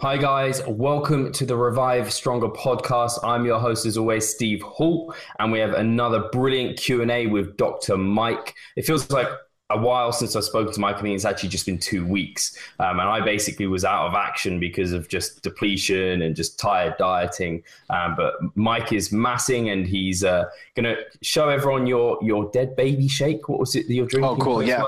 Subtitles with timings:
[0.00, 3.18] Hi guys, welcome to the Revive Stronger podcast.
[3.24, 7.96] I'm your host as always, Steve Hall, and we have another brilliant Q&A with Dr.
[7.96, 8.54] Mike.
[8.76, 9.26] It feels like
[9.70, 10.98] a while since I've spoken to Mike.
[10.98, 14.14] I mean, it's actually just been two weeks, um, and I basically was out of
[14.14, 17.64] action because of just depletion and just tired dieting.
[17.90, 20.44] Um, but Mike is massing, and he's uh,
[20.76, 23.48] going to show everyone your your dead baby shake.
[23.48, 24.30] What was it that you're drinking?
[24.30, 24.62] Oh, cool!
[24.62, 24.84] Yeah.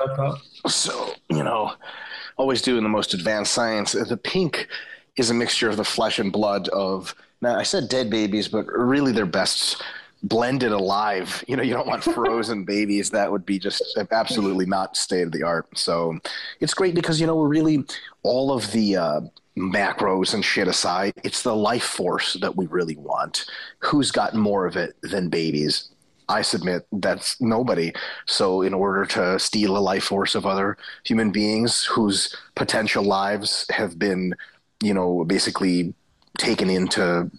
[0.69, 1.73] So you know,
[2.37, 3.91] always doing the most advanced science.
[3.91, 4.69] The pink
[5.17, 7.15] is a mixture of the flesh and blood of.
[7.41, 9.83] Now I said dead babies, but really they're best
[10.23, 11.43] blended alive.
[11.49, 13.11] You know, you don't want frozen babies.
[13.11, 15.67] That would be just absolutely not state of the art.
[15.77, 16.19] So
[16.61, 17.85] it's great because, you know, we're really
[18.23, 19.21] all of the uh,
[19.57, 23.47] macros and shit aside, it's the life force that we really want.
[23.81, 25.91] Who's got more of it than babies?
[26.29, 27.93] I submit that's nobody.
[28.27, 33.67] So, in order to steal a life force of other human beings whose potential lives
[33.71, 34.35] have been,
[34.83, 35.95] you know, basically
[36.39, 37.31] taken into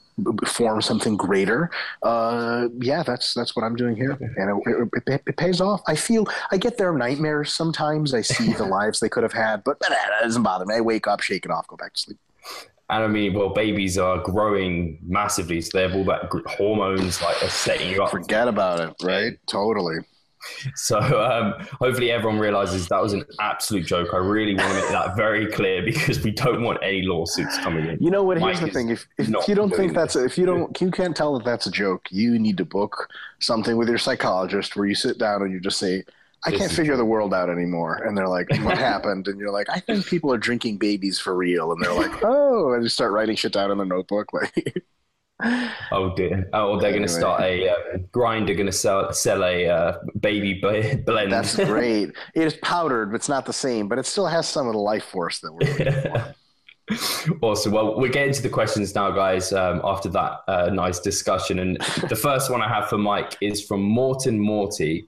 [0.45, 1.72] form something greater.
[2.03, 5.81] Uh, yeah, that's that's what I'm doing here, and it, it, it, pays off.
[5.88, 8.14] I feel I get their nightmares sometimes.
[8.14, 10.75] I see the lives they could have had, but that doesn't bother me.
[10.75, 12.20] I wake up, shake it off, go back to sleep.
[12.89, 17.42] And I mean, well, babies are growing massively, so they have all that hormones like
[17.42, 18.11] are setting you up.
[18.11, 19.39] Forget about it, right?
[19.48, 20.00] Totally.
[20.75, 24.09] So um, hopefully everyone realizes that was an absolute joke.
[24.14, 27.86] I really want to make that very clear because we don't want any lawsuits coming
[27.88, 27.98] in.
[28.02, 28.39] You know what?
[28.39, 30.92] Mike here's the thing: if, if you don't think that's a, if you don't you
[30.92, 34.86] can't tell that that's a joke, you need to book something with your psychologist where
[34.86, 36.03] you sit down and you just say.
[36.44, 37.98] I this can't figure the world out anymore.
[37.98, 39.28] And they're like, what happened?
[39.28, 41.72] And you're like, I think people are drinking babies for real.
[41.72, 44.33] And they're like, oh, and you start writing shit down in a notebook.
[44.33, 44.83] Like,
[45.92, 46.47] Oh dear!
[46.53, 48.53] Oh, they're going to start a uh, grinder.
[48.53, 50.53] Going to sell sell a uh, baby
[51.06, 51.31] blend.
[51.31, 52.09] That's great.
[52.33, 53.88] It is powdered, but it's not the same.
[53.88, 56.36] But it still has some of the life force that we're looking for.
[57.42, 57.71] Awesome.
[57.71, 59.54] Well, we're getting to the questions now, guys.
[59.54, 61.77] Um, after that uh, nice discussion, and
[62.10, 65.08] the first one I have for Mike is from Morton Morty,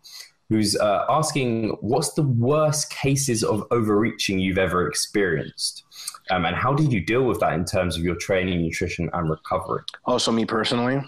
[0.49, 5.83] who's uh, asking, "What's the worst cases of overreaching you've ever experienced?"
[6.29, 9.29] Um, and how did you deal with that in terms of your training, nutrition, and
[9.29, 9.83] recovery?
[10.05, 11.01] Also, me personally.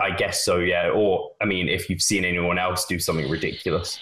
[0.00, 0.88] I guess so, yeah.
[0.88, 3.98] Or, I mean, if you've seen anyone else do something ridiculous.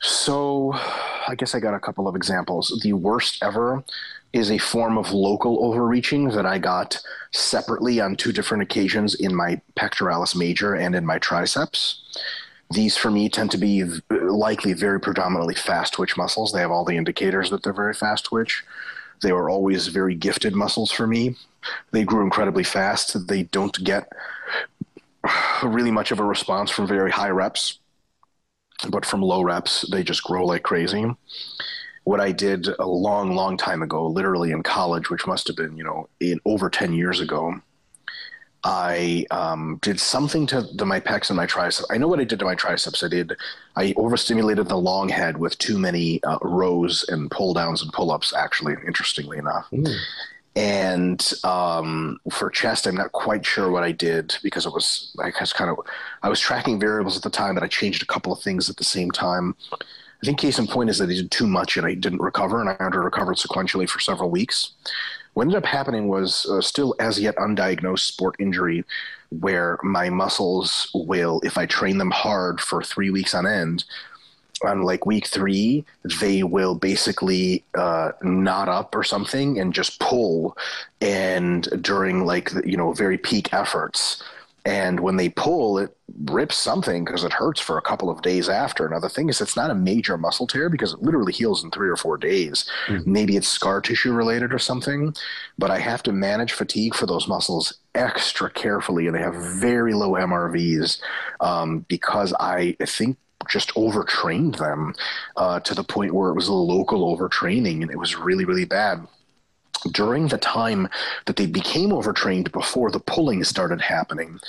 [0.00, 2.78] So, I guess I got a couple of examples.
[2.82, 3.84] The worst ever
[4.32, 6.98] is a form of local overreaching that I got
[7.32, 12.02] separately on two different occasions in my pectoralis major and in my triceps.
[12.70, 16.52] These, for me, tend to be likely very predominantly fast twitch muscles.
[16.52, 18.62] They have all the indicators that they're very fast twitch.
[19.22, 21.36] They were always very gifted muscles for me.
[21.90, 23.28] They grew incredibly fast.
[23.28, 24.12] They don't get
[25.62, 27.78] really much of a response from very high reps,
[28.88, 31.04] but from low reps, they just grow like crazy.
[32.04, 35.76] What I did a long, long time ago, literally in college, which must have been,
[35.76, 37.60] you know, in over 10 years ago,
[38.68, 41.88] I um, did something to the, my pecs and my triceps.
[41.90, 43.02] I know what I did to my triceps.
[43.02, 43.34] I did.
[43.76, 48.10] I overstimulated the long head with too many uh, rows and pull downs and pull
[48.10, 48.34] ups.
[48.34, 49.66] Actually, interestingly enough.
[49.72, 49.96] Mm.
[50.54, 55.32] And um, for chest, I'm not quite sure what I did because it was I
[55.40, 55.78] was kind of
[56.22, 58.76] I was tracking variables at the time, but I changed a couple of things at
[58.76, 59.56] the same time.
[59.72, 62.60] I think case in point is that I did too much and I didn't recover,
[62.60, 64.72] and I had to recover sequentially for several weeks.
[65.38, 68.84] What ended up happening was uh, still as yet undiagnosed sport injury,
[69.28, 73.84] where my muscles will, if I train them hard for three weeks on end,
[74.64, 75.84] on like week three,
[76.18, 80.56] they will basically uh, knot up or something and just pull.
[81.00, 84.20] And during like you know very peak efforts,
[84.68, 88.50] and when they pull, it rips something because it hurts for a couple of days
[88.50, 88.86] after.
[88.86, 91.70] Now, the thing is, it's not a major muscle tear because it literally heals in
[91.70, 92.68] three or four days.
[92.86, 93.10] Mm-hmm.
[93.10, 95.14] Maybe it's scar tissue related or something,
[95.56, 99.94] but I have to manage fatigue for those muscles extra carefully, and they have very
[99.94, 101.00] low MRVs
[101.40, 103.16] um, because I think
[103.48, 104.94] just overtrained them
[105.38, 108.66] uh, to the point where it was a local overtraining and it was really, really
[108.66, 109.06] bad
[109.92, 110.88] during the time
[111.26, 114.40] that they became overtrained before the pulling started happening,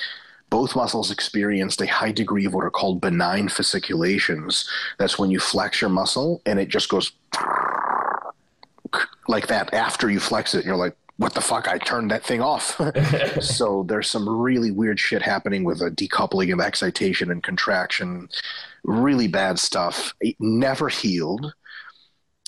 [0.49, 4.67] both muscles experienced a high degree of what are called benign fasciculations.
[4.97, 7.11] That's when you flex your muscle and it just goes
[9.27, 10.65] like that after you flex it.
[10.65, 11.67] You're like, what the fuck?
[11.67, 12.79] I turned that thing off.
[13.41, 18.29] so there's some really weird shit happening with a decoupling of excitation and contraction.
[18.85, 20.13] Really bad stuff.
[20.21, 21.53] It never healed.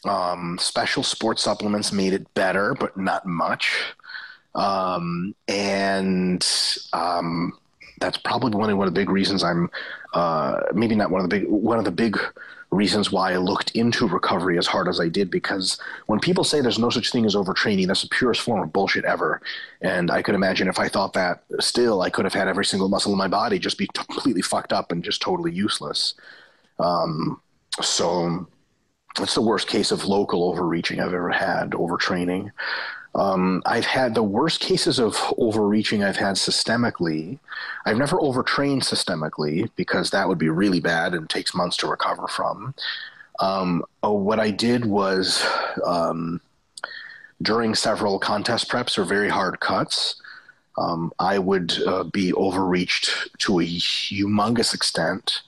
[0.05, 3.93] Um, special sports supplements made it better, but not much.
[4.55, 6.45] Um, and
[6.91, 7.57] um,
[7.99, 9.69] that's probably one of, one of the big reasons I'm
[10.13, 12.17] uh, maybe not one of the big one of the big
[12.71, 15.77] reasons why I looked into recovery as hard as I did because
[16.07, 19.03] when people say there's no such thing as overtraining, that's the purest form of bullshit
[19.03, 19.41] ever.
[19.81, 22.87] And I could imagine if I thought that still, I could have had every single
[22.87, 26.13] muscle in my body just be completely fucked up and just totally useless.
[26.79, 27.41] Um,
[27.81, 28.47] so
[29.19, 32.51] it's the worst case of local overreaching I've ever had, overtraining.
[33.13, 37.39] Um, I've had the worst cases of overreaching I've had systemically.
[37.85, 42.27] I've never overtrained systemically because that would be really bad and takes months to recover
[42.27, 42.73] from.
[43.39, 45.45] Um, oh, what I did was
[45.85, 46.39] um,
[47.41, 50.21] during several contest preps or very hard cuts,
[50.77, 55.41] um, I would uh, be overreached to a humongous extent.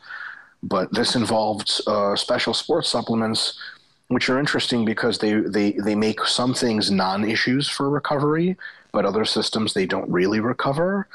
[0.64, 3.60] But this involved uh, special sports supplements
[4.08, 8.58] which are interesting because they, they, they make some things non issues for recovery,
[8.92, 11.08] but other systems they don't really recover.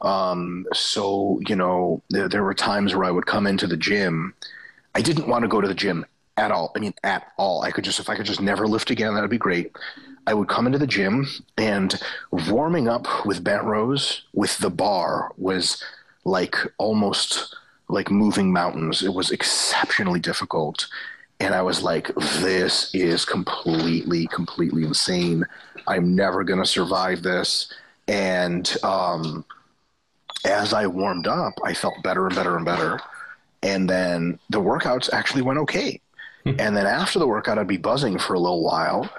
[0.00, 4.34] Um, so, you know, there, there were times where I would come into the gym.
[4.94, 6.06] I didn't want to go to the gym
[6.36, 6.72] at all.
[6.76, 7.62] I mean, at all.
[7.62, 9.76] I could just, if I could just never lift again, that would be great.
[10.26, 11.98] I would come into the gym and
[12.30, 15.82] warming up with bent rows with the bar was
[16.24, 17.56] like almost
[17.88, 19.02] like moving mountains.
[19.02, 20.88] It was exceptionally difficult
[21.40, 25.44] and I was like, this is completely, completely insane.
[25.86, 27.72] I'm never going to survive this.
[28.08, 29.44] And um,
[30.44, 32.98] as I warmed up, I felt better and better and better.
[33.62, 36.00] And then the workouts actually went okay.
[36.44, 36.54] Hmm.
[36.60, 39.10] and then after the workout, I'd be buzzing for a little while.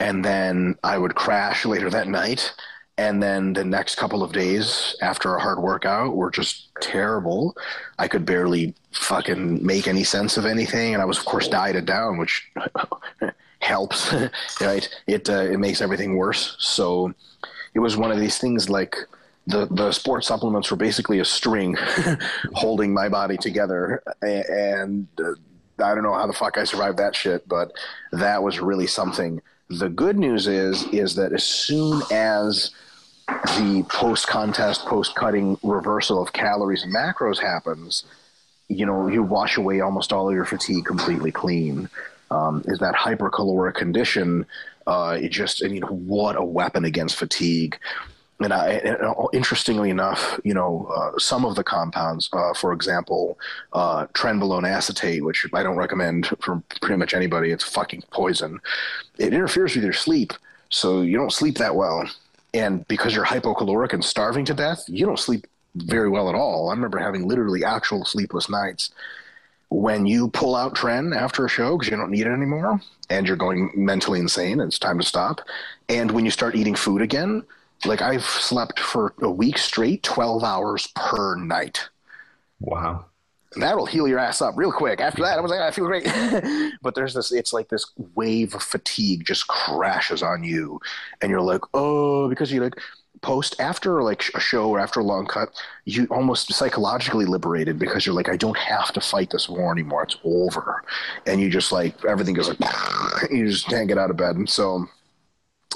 [0.00, 2.52] And then I would crash later that night
[2.96, 7.56] and then the next couple of days after a hard workout were just terrible.
[7.98, 11.86] I could barely fucking make any sense of anything, and I was of course dieted
[11.86, 12.50] down, which
[13.58, 14.14] helps,
[14.60, 14.88] right?
[15.06, 16.56] It uh, it makes everything worse.
[16.60, 17.12] So
[17.74, 18.96] it was one of these things like
[19.46, 21.76] the the sports supplements were basically a string
[22.52, 25.08] holding my body together, and.
[25.18, 25.34] Uh,
[25.76, 27.72] I don't know how the fuck I survived that shit, but
[28.12, 29.42] that was really something.
[29.68, 32.70] The good news is is that as soon as
[33.26, 38.04] the post contest, post cutting reversal of calories and macros happens,
[38.68, 41.88] you know, you wash away almost all of your fatigue completely clean.
[42.30, 44.46] Um, is that hypercaloric condition?
[44.86, 47.78] Uh, it just, I mean, what a weapon against fatigue.
[48.40, 48.98] And, I, and
[49.32, 53.38] interestingly enough, you know, uh, some of the compounds, uh, for example,
[53.72, 58.60] uh, trenbolone acetate, which I don't recommend for pretty much anybody, it's fucking poison.
[59.18, 60.32] It interferes with your sleep,
[60.68, 62.08] so you don't sleep that well
[62.54, 66.70] and because you're hypocaloric and starving to death, you don't sleep very well at all.
[66.70, 68.90] I remember having literally actual sleepless nights.
[69.70, 72.80] When you pull out Tren after a show because you don't need it anymore
[73.10, 75.40] and you're going mentally insane and it's time to stop,
[75.88, 77.42] and when you start eating food again,
[77.84, 81.88] like I've slept for a week straight, 12 hours per night.
[82.60, 83.06] Wow
[83.56, 85.00] that'll heal your ass up real quick.
[85.00, 86.04] After that, I was like, I feel great.
[86.82, 90.80] but there's this, it's like this wave of fatigue just crashes on you.
[91.20, 92.80] And you're like, oh, because you like
[93.22, 95.48] post after like a show or after a long cut,
[95.84, 100.02] you almost psychologically liberated because you're like, I don't have to fight this war anymore.
[100.02, 100.82] It's over.
[101.26, 102.58] And you just like, everything goes like,
[103.30, 104.36] you just can't get out of bed.
[104.36, 104.86] And so,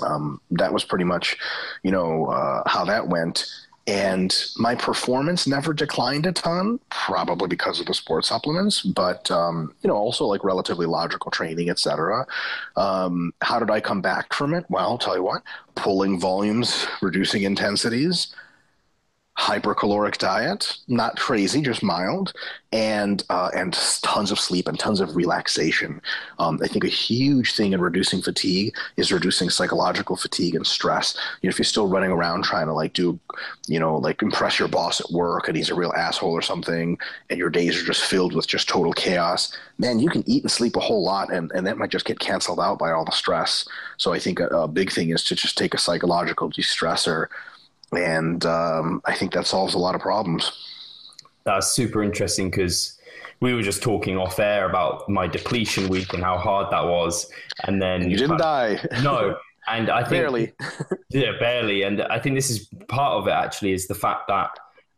[0.05, 1.37] um, that was pretty much,
[1.83, 3.47] you know, uh, how that went
[3.89, 9.75] and my performance never declined a ton probably because of the sports supplements but um,
[9.83, 12.27] you know also like relatively logical training etc
[12.77, 14.65] um, how did i come back from it?
[14.69, 15.43] Well I'll tell you what
[15.75, 18.35] pulling volumes reducing intensities
[19.39, 22.33] hypercaloric diet, not crazy, just mild,
[22.73, 26.03] and uh, and tons of sleep and tons of relaxation.
[26.41, 31.17] Um, I think a huge thing in reducing fatigue is reducing psychological fatigue and stress.
[31.41, 33.19] You know, if you're still running around trying to like do,
[33.69, 36.99] you know, like impress your boss at work and he's a real asshole or something,
[37.31, 40.51] and your days are just filled with just total chaos, man, you can eat and
[40.51, 43.13] sleep a whole lot, and, and that might just get canceled out by all the
[43.13, 43.67] stress.
[43.99, 47.29] So I think a, a big thing is to just take a psychological de-stressor
[47.93, 50.53] and um, I think that solves a lot of problems.
[51.45, 52.99] That's super interesting because
[53.41, 57.31] we were just talking off air about my depletion week and how hard that was,
[57.65, 58.79] and then you didn't die.
[59.03, 59.37] no,
[59.69, 60.53] and I think barely,
[61.11, 61.83] yeah, barely.
[61.83, 63.33] And I think this is part of it.
[63.33, 64.51] Actually, is the fact that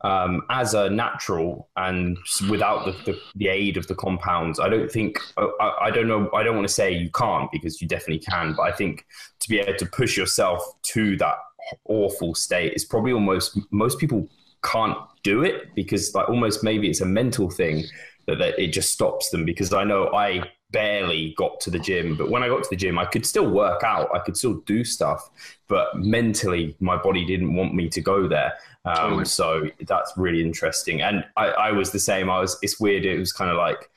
[0.03, 2.17] um, as a natural and
[2.49, 6.31] without the, the, the, aid of the compounds, I don't think, I, I, don't know,
[6.35, 9.05] I don't want to say you can't because you definitely can, but I think
[9.41, 11.37] to be able to push yourself to that
[11.85, 14.29] awful state is probably almost most people
[14.63, 17.85] can't do it because like almost maybe it's a mental thing
[18.27, 22.17] that, that it just stops them because I know I barely got to the gym.
[22.17, 24.55] But when I got to the gym, I could still work out, I could still
[24.67, 25.31] do stuff,
[25.69, 28.55] but mentally, my body didn't want me to go there.
[28.85, 29.25] Um, totally.
[29.25, 31.03] So that's really interesting.
[31.03, 32.31] And I, I was the same.
[32.31, 32.59] I was.
[32.63, 33.05] It's weird.
[33.05, 33.91] It was kind of like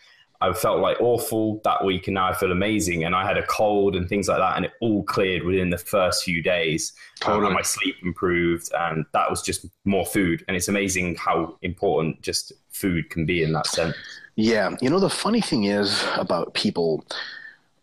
[0.43, 3.05] I felt like awful that week, and now I feel amazing.
[3.05, 5.77] And I had a cold and things like that, and it all cleared within the
[5.77, 6.91] first few days.
[7.21, 7.47] Totally.
[7.47, 10.43] Um, my sleep improved, and that was just more food.
[10.47, 13.95] And it's amazing how important just food can be in that sense.
[14.35, 17.05] Yeah, you know the funny thing is about people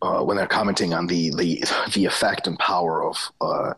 [0.03, 1.63] uh, when they're commenting on the the
[1.93, 3.73] the effect and power of uh,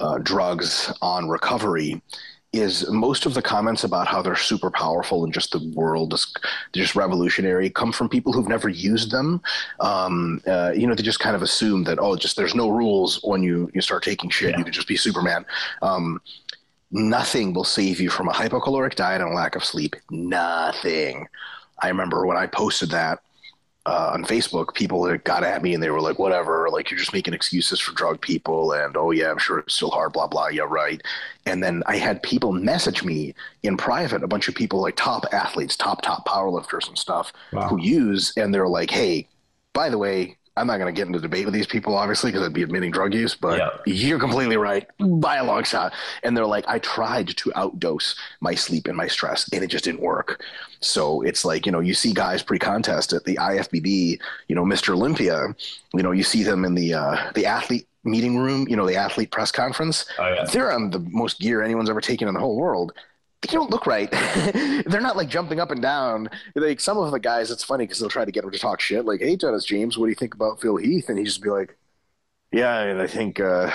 [0.00, 2.02] uh, drugs on recovery
[2.58, 6.32] is most of the comments about how they're super powerful and just the world is
[6.72, 9.40] just revolutionary come from people who've never used them.
[9.80, 13.20] Um, uh, you know, they just kind of assume that oh, just there's no rules
[13.22, 14.50] when you you start taking shit.
[14.50, 14.58] Yeah.
[14.58, 15.44] You can just be Superman.
[15.82, 16.20] Um,
[16.90, 19.96] nothing will save you from a hypocaloric diet and a lack of sleep.
[20.10, 21.26] Nothing.
[21.82, 23.20] I remember when I posted that
[23.86, 27.12] uh, on Facebook, people got at me and they were like, whatever, like you're just
[27.12, 28.72] making excuses for drug people.
[28.72, 30.48] And oh, yeah, I'm sure it's still hard, blah, blah.
[30.48, 31.00] Yeah, right.
[31.46, 35.24] And then I had people message me in private, a bunch of people like top
[35.32, 37.68] athletes, top, top powerlifters and stuff wow.
[37.68, 39.28] who use, and they're like, hey,
[39.72, 42.46] by the way, I'm not going to get into debate with these people, obviously, because
[42.46, 43.70] I'd be admitting drug use, but yeah.
[43.84, 45.92] you're completely right by a long shot.
[46.22, 49.84] And they're like, I tried to outdose my sleep and my stress, and it just
[49.84, 50.42] didn't work.
[50.80, 54.64] So it's like, you know, you see guys pre contest at the IFBB, you know,
[54.64, 54.94] Mr.
[54.94, 55.54] Olympia,
[55.92, 58.96] you know, you see them in the, uh, the athlete meeting room, you know, the
[58.96, 60.06] athlete press conference.
[60.18, 60.44] Oh, yeah.
[60.44, 62.92] They're on the most gear anyone's ever taken in the whole world
[63.42, 64.10] they don't look right.
[64.86, 66.28] They're not like jumping up and down.
[66.54, 68.80] Like some of the guys, it's funny because they'll try to get him to talk
[68.80, 69.04] shit.
[69.04, 71.50] Like, "Hey, Dennis James, what do you think about Phil Heath?" And he just be
[71.50, 71.76] like,
[72.52, 73.70] "Yeah, and I think, uh,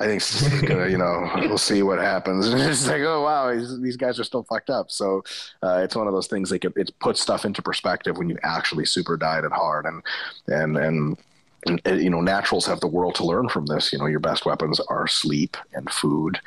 [0.00, 3.96] I think gonna, you know, we'll see what happens." And it's like, "Oh wow, these
[3.96, 5.24] guys are still fucked up." So
[5.62, 8.38] uh, it's one of those things like it, it puts stuff into perspective when you
[8.42, 10.02] actually super diet it hard and
[10.46, 11.18] and and
[11.66, 14.46] and, you know naturals have the world to learn from this you know your best
[14.46, 16.38] weapons are sleep and food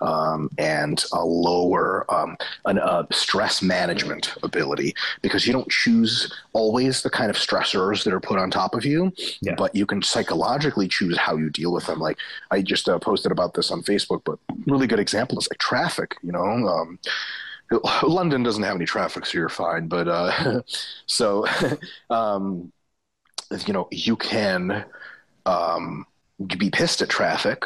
[0.00, 7.02] um, and a lower um, an, uh, stress management ability because you don't choose always
[7.02, 9.54] the kind of stressors that are put on top of you, yeah.
[9.56, 11.98] but you can psychologically choose how you deal with them.
[11.98, 12.18] Like
[12.50, 16.16] I just uh, posted about this on Facebook, but really good example is like traffic.
[16.22, 16.40] You know.
[16.40, 16.98] Um,
[18.02, 19.88] London doesn't have any traffic, so you're fine.
[19.88, 20.62] But uh,
[21.06, 21.46] so,
[22.10, 22.72] um,
[23.66, 24.84] you know, you can
[25.46, 26.06] um,
[26.58, 27.64] be pissed at traffic,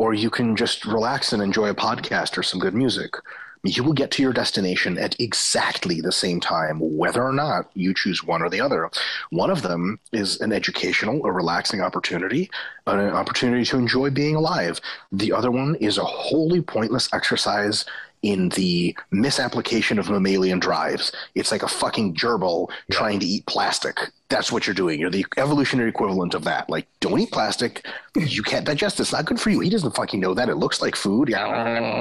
[0.00, 3.16] or you can just relax and enjoy a podcast or some good music.
[3.64, 7.92] You will get to your destination at exactly the same time, whether or not you
[7.92, 8.88] choose one or the other.
[9.28, 12.50] One of them is an educational, a relaxing opportunity,
[12.86, 14.80] an opportunity to enjoy being alive.
[15.12, 17.84] The other one is a wholly pointless exercise
[18.22, 21.12] in the misapplication of mammalian drives.
[21.34, 22.96] It's like a fucking gerbil yeah.
[22.96, 24.10] trying to eat plastic.
[24.28, 25.00] That's what you're doing.
[25.00, 26.68] You're the evolutionary equivalent of that.
[26.68, 27.84] Like, don't eat plastic.
[28.14, 29.02] You can't digest it.
[29.02, 29.60] It's not good for you.
[29.60, 30.48] He doesn't fucking know that.
[30.48, 31.28] It looks like food.
[31.30, 31.46] Yeah,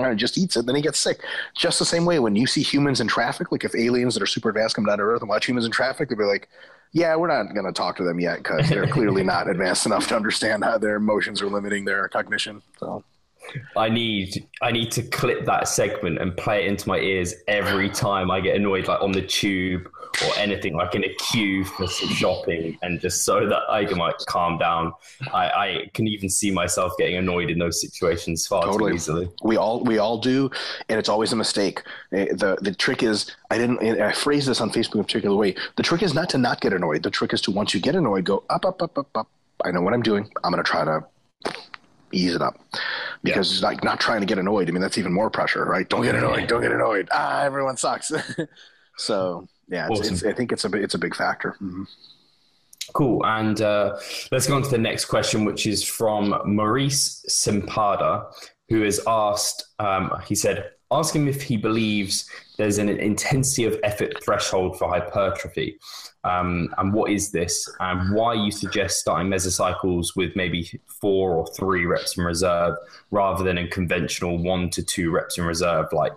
[0.09, 0.65] And just eats it.
[0.65, 1.21] Then he gets sick.
[1.55, 4.27] Just the same way when you see humans in traffic, like if aliens that are
[4.27, 6.49] super advanced come down to Earth and watch humans in traffic, they'll be like,
[6.91, 10.07] yeah, we're not going to talk to them yet because they're clearly not advanced enough
[10.07, 12.61] to understand how their emotions are limiting their cognition.
[12.79, 13.03] So
[13.75, 17.89] I need I need to clip that segment and play it into my ears every
[17.89, 19.89] time I get annoyed, like on the tube
[20.25, 23.97] or anything, like in a queue for some shopping, and just so that I can
[23.97, 24.93] like calm down.
[25.33, 28.91] I, I can even see myself getting annoyed in those situations far totally.
[28.91, 29.29] too easily.
[29.43, 30.49] We all we all do,
[30.89, 31.83] and it's always a mistake.
[32.11, 35.35] Eh, the The trick is I didn't I phrase this on Facebook in a particular
[35.35, 35.55] way.
[35.77, 37.03] The trick is not to not get annoyed.
[37.03, 39.27] The trick is to once you get annoyed, go up up up up up.
[39.63, 40.29] I know what I'm doing.
[40.43, 41.03] I'm going to try to
[42.11, 42.59] ease it up
[43.23, 43.67] because yeah.
[43.67, 44.69] like not trying to get annoyed.
[44.69, 45.87] I mean, that's even more pressure, right?
[45.87, 46.47] Don't get annoyed.
[46.47, 47.09] Don't get annoyed.
[47.11, 48.11] Ah, everyone sucks.
[48.97, 50.13] so yeah, it's, awesome.
[50.13, 51.51] it's, I think it's a it's a big factor.
[51.61, 51.83] Mm-hmm.
[52.93, 53.23] Cool.
[53.25, 53.97] And uh,
[54.31, 58.25] let's go on to the next question, which is from Maurice Simpada,
[58.69, 59.63] who has asked.
[59.79, 64.89] Um, he said, "Ask him if he believes there's an intensity of effort threshold for
[64.89, 65.79] hypertrophy."
[66.23, 67.69] Um, and what is this?
[67.79, 72.75] And why you suggest starting mesocycles with maybe four or three reps in reserve
[73.11, 76.13] rather than in conventional one to two reps in reserve like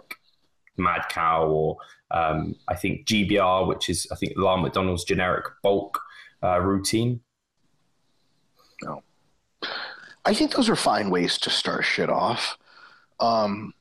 [0.76, 1.76] mad cow or
[2.12, 6.00] um, i think gbr which is i think Lyle McDonald's generic bulk
[6.42, 7.20] uh, routine?
[8.82, 9.02] No.
[10.24, 12.56] I think those are fine ways to start shit off.
[13.20, 13.74] Um,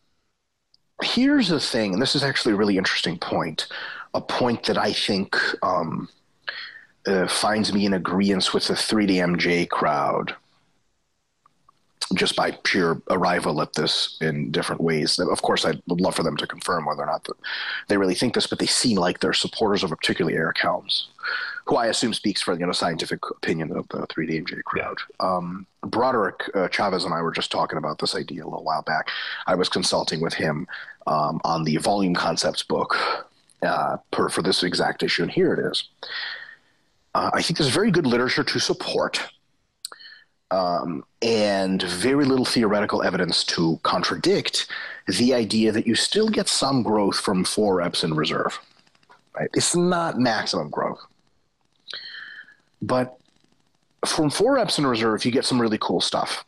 [1.01, 3.67] here's the thing and this is actually a really interesting point
[4.13, 6.09] a point that I think um,
[7.05, 10.35] uh, finds me in agreement with the 3DMJ crowd
[12.13, 15.17] just by pure arrival at this in different ways.
[15.19, 17.27] Of course, I would love for them to confirm whether or not
[17.87, 21.09] they really think this, but they seem like they're supporters of particularly Eric Helms,
[21.65, 24.97] who I assume speaks for the you know scientific opinion of the 3DMJ crowd.
[25.19, 25.35] Yeah.
[25.35, 28.83] Um, Broderick uh, Chavez and I were just talking about this idea a little while
[28.83, 29.09] back.
[29.47, 30.67] I was consulting with him
[31.07, 33.30] um, on the volume concepts book
[33.61, 35.89] uh, per, for this exact issue, and here it is.
[37.13, 39.21] Uh, I think there's very good literature to support
[40.49, 44.67] um, and very little theoretical evidence to contradict
[45.07, 48.59] the idea that you still get some growth from four reps in reserve.
[49.37, 49.49] Right?
[49.53, 50.99] It's not maximum growth.
[52.81, 53.17] But
[54.05, 56.43] from four reps in reserve, you get some really cool stuff.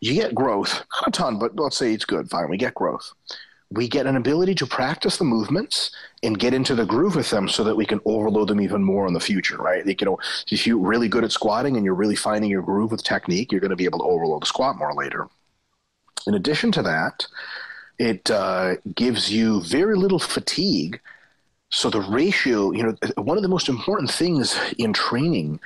[0.00, 2.30] You get growth, not a ton, but let's say it's good.
[2.30, 3.12] Fine, we get growth
[3.70, 5.90] we get an ability to practice the movements
[6.22, 9.06] and get into the groove with them so that we can overload them even more
[9.06, 9.84] in the future, right?
[9.84, 10.18] You know,
[10.50, 13.60] if you're really good at squatting and you're really finding your groove with technique, you're
[13.60, 15.28] going to be able to overload the squat more later.
[16.26, 17.26] In addition to that,
[17.98, 21.00] it uh, gives you very little fatigue.
[21.70, 25.60] So the ratio, you know, uh, one of the most important things in training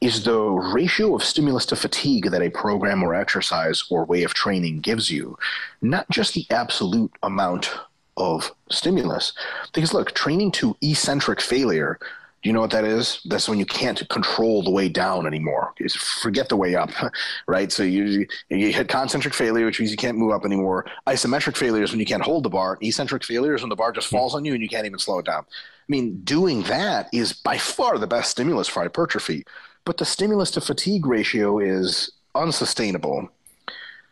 [0.00, 4.34] is the ratio of stimulus to fatigue that a program or exercise or way of
[4.34, 5.38] training gives you,
[5.80, 7.72] not just the absolute amount
[8.16, 9.32] of stimulus.
[9.72, 11.98] Because look, training to eccentric failure,
[12.44, 13.20] you know what that is?
[13.24, 15.74] That's when you can't control the way down anymore.
[15.90, 16.90] forget the way up,
[17.48, 17.72] right?
[17.72, 20.86] So you you hit concentric failure, which means you can't move up anymore.
[21.06, 22.78] Isometric failure is when you can't hold the bar.
[22.80, 24.16] Eccentric failure is when the bar just hmm.
[24.16, 25.42] falls on you and you can't even slow it down.
[25.42, 29.44] I mean, doing that is by far the best stimulus for hypertrophy
[29.84, 33.28] but the stimulus to fatigue ratio is unsustainable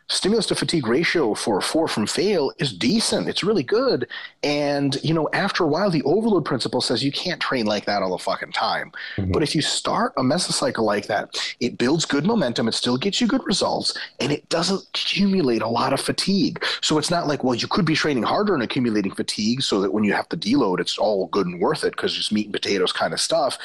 [0.09, 3.27] stimulus to fatigue ratio for four from fail is decent.
[3.27, 4.07] It's really good.
[4.43, 8.03] And, you know, after a while, the overload principle says you can't train like that
[8.03, 8.91] all the fucking time.
[9.15, 9.31] Mm-hmm.
[9.31, 11.29] But if you start a mesocycle like that,
[11.59, 15.67] it builds good momentum, it still gets you good results, and it doesn't accumulate a
[15.67, 16.63] lot of fatigue.
[16.81, 19.93] So it's not like, well, you could be training harder and accumulating fatigue so that
[19.93, 22.53] when you have to deload, it's all good and worth it because it's meat and
[22.53, 23.57] potatoes kind of stuff.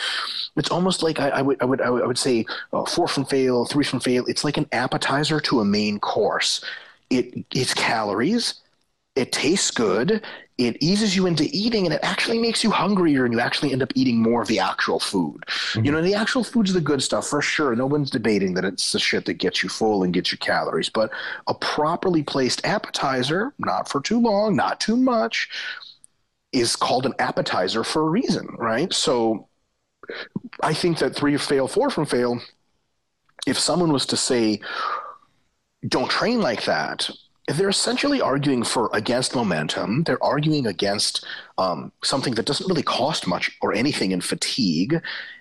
[0.57, 3.65] It's almost like I, I would, I would, I would say uh, four from fail,
[3.65, 4.25] three from fail.
[4.27, 6.65] It's like an appetizer to a main course course.
[7.11, 8.61] It it's calories.
[9.17, 10.23] It tastes good.
[10.59, 13.83] It eases you into eating, and it actually makes you hungrier, and you actually end
[13.83, 15.41] up eating more of the actual food.
[15.47, 15.85] Mm-hmm.
[15.85, 17.75] You know, the actual food's the good stuff for sure.
[17.75, 20.89] No one's debating that it's the shit that gets you full and gets you calories.
[20.89, 21.11] But
[21.47, 25.49] a properly placed appetizer, not for too long, not too much,
[26.53, 28.93] is called an appetizer for a reason, right?
[28.93, 29.49] So
[30.63, 32.41] I think that three fail, four from fail,
[33.47, 34.61] if someone was to say,
[35.87, 37.09] don't train like that,
[37.47, 40.03] they're essentially arguing for against momentum.
[40.05, 41.25] They're arguing against
[41.57, 45.01] um, something that doesn't really cost much or anything in fatigue,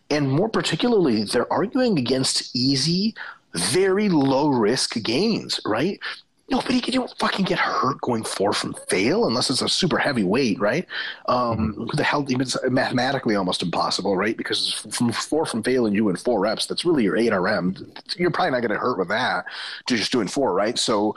[0.09, 3.13] and more particularly, they're arguing against easy,
[3.53, 5.59] very low risk gains.
[5.65, 5.99] Right?
[6.49, 10.23] Nobody you don't fucking get hurt going four from fail unless it's a super heavy
[10.23, 10.85] weight, right?
[11.27, 11.97] Um, mm-hmm.
[11.97, 14.37] The hell, it's mathematically almost impossible, right?
[14.37, 17.91] Because from four from fail and you doing four reps, that's really your eight RM.
[18.15, 19.45] You're probably not going to hurt with that.
[19.89, 20.77] You're just doing four, right?
[20.77, 21.15] So.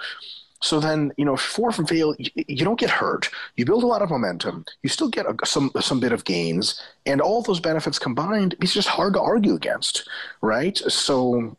[0.62, 3.30] So then, you know, four from fail, you, you, don't get hurt.
[3.56, 4.66] You build a lot of momentum.
[4.82, 8.74] You still get a, some some bit of gains, and all those benefits combined, it's
[8.74, 10.06] just hard to argue against,
[10.42, 10.76] right?
[10.76, 11.56] So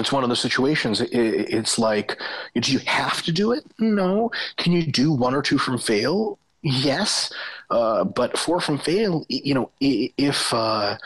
[0.00, 1.00] it's one of those situations.
[1.00, 2.20] it's like,
[2.54, 3.64] do you have to do it?
[3.78, 4.30] No.
[4.56, 6.38] Can you do one or two from fail?
[6.62, 7.32] Yes.
[7.70, 10.96] Uh, but four from fail, you know, if uh,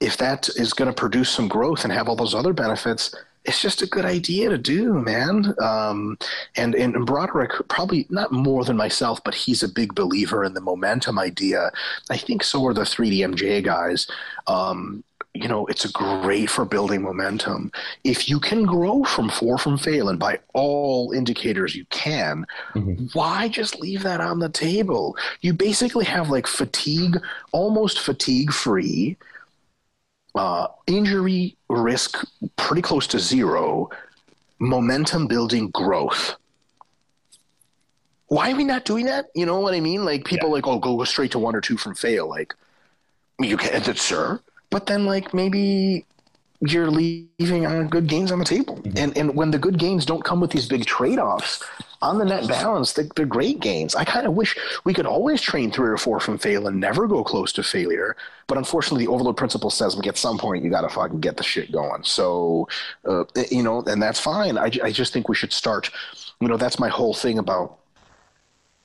[0.00, 3.62] if that is going to produce some growth and have all those other benefits, it's
[3.62, 5.54] just a good idea to do, man.
[5.62, 6.18] Um,
[6.56, 10.60] and, and Broderick, probably not more than myself, but he's a big believer in the
[10.60, 11.72] momentum idea.
[12.10, 14.06] I think so are the 3DMJ guys.
[14.46, 15.02] Um,
[15.42, 17.70] you know, it's great for building momentum.
[18.02, 23.06] If you can grow from four from fail, and by all indicators you can, mm-hmm.
[23.12, 25.16] why just leave that on the table?
[25.40, 27.18] You basically have like fatigue,
[27.52, 29.16] almost fatigue free,
[30.34, 32.24] uh, injury risk
[32.56, 33.90] pretty close to zero,
[34.58, 36.34] momentum building growth.
[38.26, 39.26] Why are we not doing that?
[39.34, 40.04] You know what I mean?
[40.04, 40.56] Like people yeah.
[40.56, 42.28] like, oh, go straight to one or two from fail.
[42.28, 42.54] Like,
[43.40, 46.04] you can't, sir but then like maybe
[46.60, 48.76] you're leaving on good gains on the table.
[48.76, 48.98] Mm-hmm.
[48.98, 51.62] And and when the good gains don't come with these big trade offs,
[52.00, 53.94] on the net balance, they're, they're great gains.
[53.94, 57.08] I kind of wish we could always train three or four from fail and never
[57.08, 58.16] go close to failure.
[58.46, 61.36] But unfortunately, the overload principle says like at some point you got to fucking get
[61.36, 62.04] the shit going.
[62.04, 62.68] So,
[63.04, 64.58] uh, you know, and that's fine.
[64.58, 65.90] I, I just think we should start.
[66.40, 67.78] You know, that's my whole thing about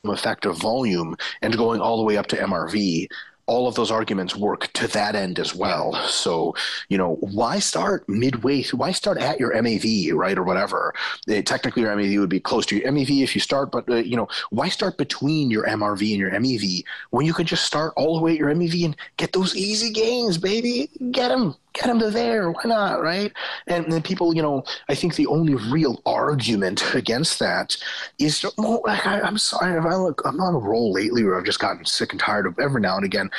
[0.05, 3.07] effective volume and going all the way up to MRV
[3.45, 5.93] all of those arguments work to that end as well.
[6.07, 6.55] So,
[6.89, 8.63] you know, why start midway?
[8.63, 10.93] Why start at your MAV, right, or whatever?
[11.27, 13.89] It, eh, technically, your MAV would be close to your MEV if you start, but
[13.89, 17.65] uh, you know, why start between your MRV and your MEV when you could just
[17.65, 20.89] start all the way at your MEV and get those easy gains, baby?
[21.11, 22.51] Get them get him to there.
[22.51, 23.01] Why not?
[23.01, 23.31] Right.
[23.67, 27.75] And then people, you know, I think the only real argument against that
[28.19, 31.45] is, well, I, am sorry, if I look, I'm on a roll lately where I've
[31.45, 33.29] just gotten sick and tired of every now and again.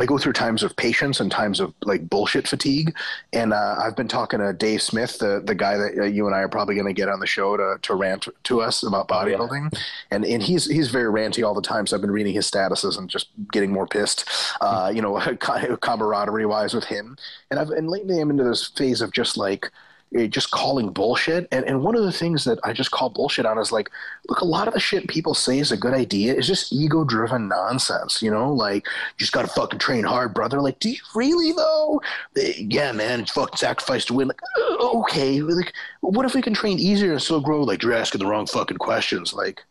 [0.00, 2.94] I go through times of patience and times of like bullshit fatigue.
[3.32, 6.34] And uh, I've been talking to Dave Smith, the, the guy that uh, you and
[6.34, 9.08] I are probably going to get on the show to, to rant to us about
[9.08, 9.68] bodybuilding.
[9.72, 9.80] Oh, yeah.
[10.10, 11.86] And, and he's, he's very ranty all the time.
[11.86, 14.28] So I've been reading his statuses and just getting more pissed,
[14.60, 15.20] uh, you know,
[15.80, 17.16] camaraderie wise with him.
[17.50, 19.70] And I've, and lately I'm into this phase of just like
[20.16, 21.48] eh, just calling bullshit.
[21.50, 23.90] And and one of the things that I just call bullshit on is like,
[24.28, 27.04] look, a lot of the shit people say is a good idea is just ego
[27.04, 28.22] driven nonsense.
[28.22, 30.60] You know, like you just gotta fucking train hard, brother.
[30.60, 32.00] Like, do you really though?
[32.36, 34.28] Eh, yeah, man, it's fucking sacrifice to win.
[34.28, 34.40] Like,
[34.80, 37.62] okay, like what if we can train easier and still grow?
[37.62, 39.34] Like you're asking the wrong fucking questions.
[39.34, 39.64] Like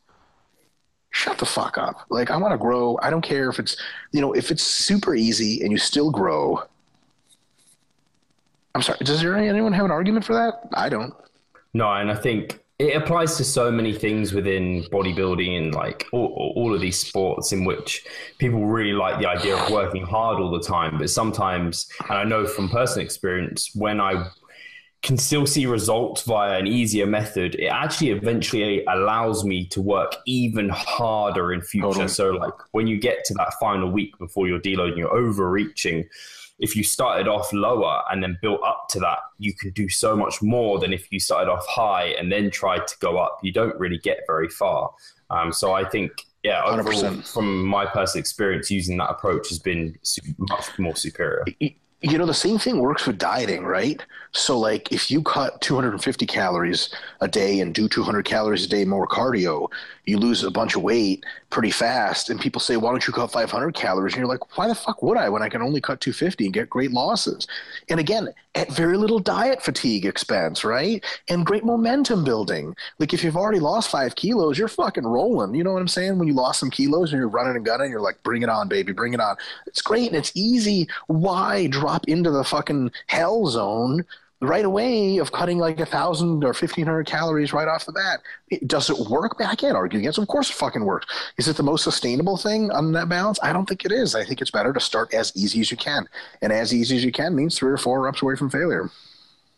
[1.11, 2.05] shut the fuck up.
[2.09, 2.97] Like I want to grow.
[3.01, 3.77] I don't care if it's
[4.11, 6.63] you know if it's super easy and you still grow.
[8.73, 8.99] I'm sorry.
[9.03, 10.69] Does there anyone have an argument for that?
[10.73, 11.13] I don't.
[11.73, 16.53] No, and I think it applies to so many things within bodybuilding and like all,
[16.55, 18.05] all, of these sports in which
[18.39, 22.23] people really like the idea of working hard all the time but sometimes and i
[22.23, 24.27] know from personal experience when i
[25.03, 30.15] can still see results via an easier method it actually eventually allows me to work
[30.25, 32.07] even harder in future totally.
[32.07, 36.07] so like when you get to that final week before you're deloading you're overreaching
[36.61, 40.15] if you started off lower and then built up to that, you can do so
[40.15, 43.39] much more than if you started off high and then tried to go up.
[43.41, 44.91] You don't really get very far.
[45.31, 46.11] Um, so I think,
[46.43, 49.97] yeah, overall, from my personal experience, using that approach has been
[50.37, 51.43] much more superior
[52.01, 56.25] you know the same thing works with dieting right so like if you cut 250
[56.25, 59.67] calories a day and do 200 calories a day more cardio
[60.05, 63.31] you lose a bunch of weight pretty fast and people say why don't you cut
[63.31, 64.13] 500 calories?
[64.13, 66.53] And you're like why the fuck would i when i can only cut 250 and
[66.53, 67.47] get great losses?
[67.89, 71.03] And again at very little diet fatigue expense right?
[71.29, 72.75] And great momentum building.
[72.99, 75.53] Like if you've already lost five kilos you're fucking rolling.
[75.55, 76.17] You know what i'm saying?
[76.17, 78.67] When you lost some kilos and you're running and gunning you're like bring it on
[78.67, 79.35] baby bring it on.
[79.67, 80.87] It's great and it's easy.
[81.07, 84.05] Why drop into the fucking hell zone
[84.41, 88.21] right away of cutting like a thousand or fifteen hundred calories right off the bat.
[88.67, 89.35] does it work?
[89.39, 90.17] I can't argue against.
[90.17, 90.23] It.
[90.23, 91.07] Of course, it fucking works.
[91.37, 93.39] Is it the most sustainable thing on that balance?
[93.41, 94.15] I don't think it is.
[94.15, 96.07] I think it's better to start as easy as you can,
[96.41, 98.89] and as easy as you can means three or four reps away from failure.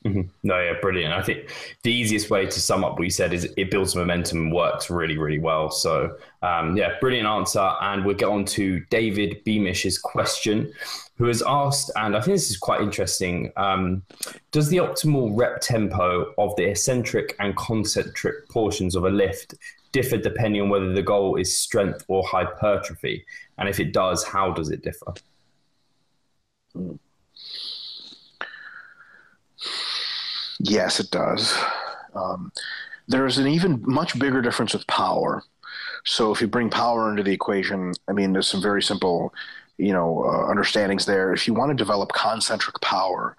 [0.05, 0.21] Mm-hmm.
[0.43, 1.13] No, yeah, brilliant.
[1.13, 1.49] I think
[1.83, 4.89] the easiest way to sum up what you said is it builds momentum and works
[4.89, 5.71] really, really well.
[5.71, 7.71] So, um, yeah, brilliant answer.
[7.79, 10.73] And we'll get on to David Beamish's question,
[11.23, 14.03] who has asked, and I think this is quite interesting um,
[14.51, 19.55] Does the optimal rep tempo of the eccentric and concentric portions of a lift
[19.93, 23.23] differ depending on whether the goal is strength or hypertrophy?
[23.57, 25.13] And if it does, how does it differ?
[30.59, 31.57] Yes, it does.
[32.15, 32.51] Um,
[33.07, 35.41] there's an even much bigger difference with power.
[36.03, 39.33] So if you bring power into the equation, I mean, there's some very simple,
[39.77, 41.33] you know, uh, understandings there.
[41.33, 43.35] If you want to develop concentric power,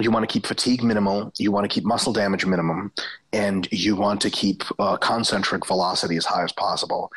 [0.00, 2.92] you want to keep fatigue minimal, you want to keep muscle damage minimum,
[3.32, 7.10] and you want to keep uh, concentric velocity as high as possible.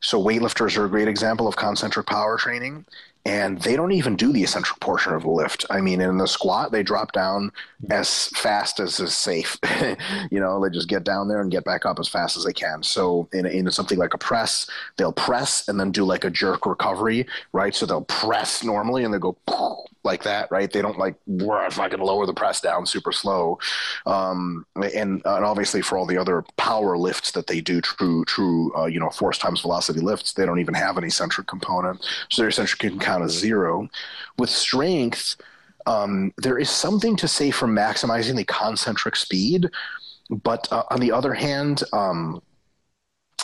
[0.00, 2.84] So weightlifters are a great example of concentric power training
[3.26, 5.64] and they don't even do the eccentric portion of the lift.
[5.70, 7.52] I mean, in the squat, they drop down
[7.90, 9.56] as fast as is safe.
[10.30, 12.52] you know, they just get down there and get back up as fast as they
[12.52, 12.82] can.
[12.82, 16.66] So in, in something like a press, they'll press and then do like a jerk
[16.66, 17.74] recovery, right?
[17.74, 19.36] So they'll press normally and they go
[20.04, 20.70] like that, right?
[20.70, 23.58] They don't like where I fucking lower the press down super slow.
[24.06, 28.74] Um, and, and obviously for all the other power lifts that they do, true, true,
[28.76, 32.04] uh, you know, force times velocity lifts, they don't even have an eccentric component.
[32.30, 33.88] So their eccentric can count as zero.
[34.38, 35.36] With strength,
[35.86, 39.70] um, there is something to say for maximizing the concentric speed.
[40.30, 42.42] But uh, on the other hand, um,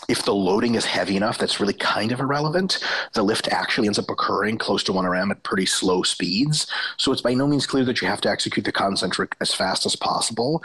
[0.08, 2.84] if the loading is heavy enough, that's really kind of irrelevant.
[3.14, 6.66] The lift actually ends up occurring close to 1RM at pretty slow speeds.
[6.96, 9.86] So it's by no means clear that you have to execute the concentric as fast
[9.86, 10.62] as possible.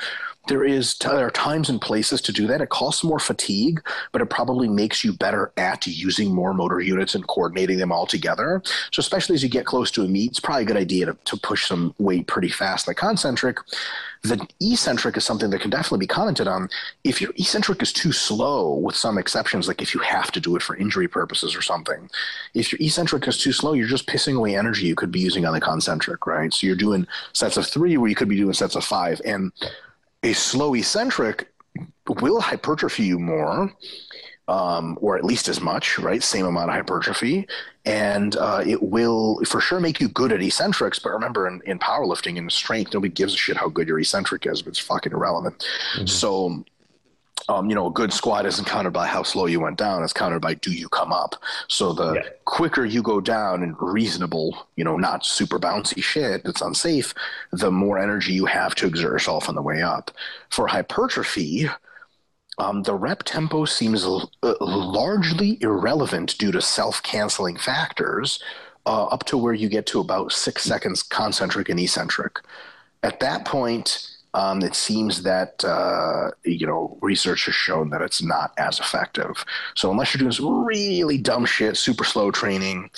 [0.47, 2.62] There is there are times and places to do that.
[2.62, 3.81] It costs more fatigue,
[4.12, 8.05] but it probably makes you better at using more motor units and coordinating them all
[8.05, 8.62] together.
[8.91, 11.17] So especially as you get close to a meet, it's probably a good idea to,
[11.25, 12.88] to push some weight pretty fast.
[12.88, 13.58] Like concentric,
[14.23, 16.69] the eccentric is something that can definitely be commented on.
[17.03, 20.55] If your eccentric is too slow, with some exceptions, like if you have to do
[20.55, 22.10] it for injury purposes or something,
[22.53, 25.45] if your eccentric is too slow, you're just pissing away energy you could be using
[25.45, 26.53] on the concentric, right?
[26.53, 29.21] So you're doing sets of three where you could be doing sets of five.
[29.25, 29.51] And
[30.25, 31.47] a slow eccentric
[32.21, 33.71] will hypertrophy you more,
[34.47, 36.23] um, or at least as much, right?
[36.23, 37.47] Same amount of hypertrophy.
[37.85, 40.97] And uh, it will for sure make you good at eccentrics.
[40.97, 44.47] But remember, in, in powerlifting and strength, nobody gives a shit how good your eccentric
[44.47, 45.59] is, but it's fucking irrelevant.
[45.95, 46.07] Mm-hmm.
[46.07, 46.65] So
[47.47, 50.03] um, you know, a good squat isn't counted by how slow you went down.
[50.03, 51.35] It's counted by do you come up.
[51.67, 52.21] So the yeah.
[52.45, 57.13] quicker you go down in reasonable, you know, not super bouncy shit that's unsafe,
[57.51, 60.11] the more energy you have to exert yourself on the way up.
[60.49, 61.69] For hypertrophy,
[62.57, 64.21] um, the rep tempo seems uh,
[64.59, 68.41] largely irrelevant due to self canceling factors
[68.85, 72.39] uh, up to where you get to about six seconds concentric and eccentric.
[73.03, 78.21] At that point, um, it seems that uh, you know research has shown that it's
[78.21, 79.43] not as effective.
[79.75, 82.91] So unless you're doing some really dumb shit, super slow training,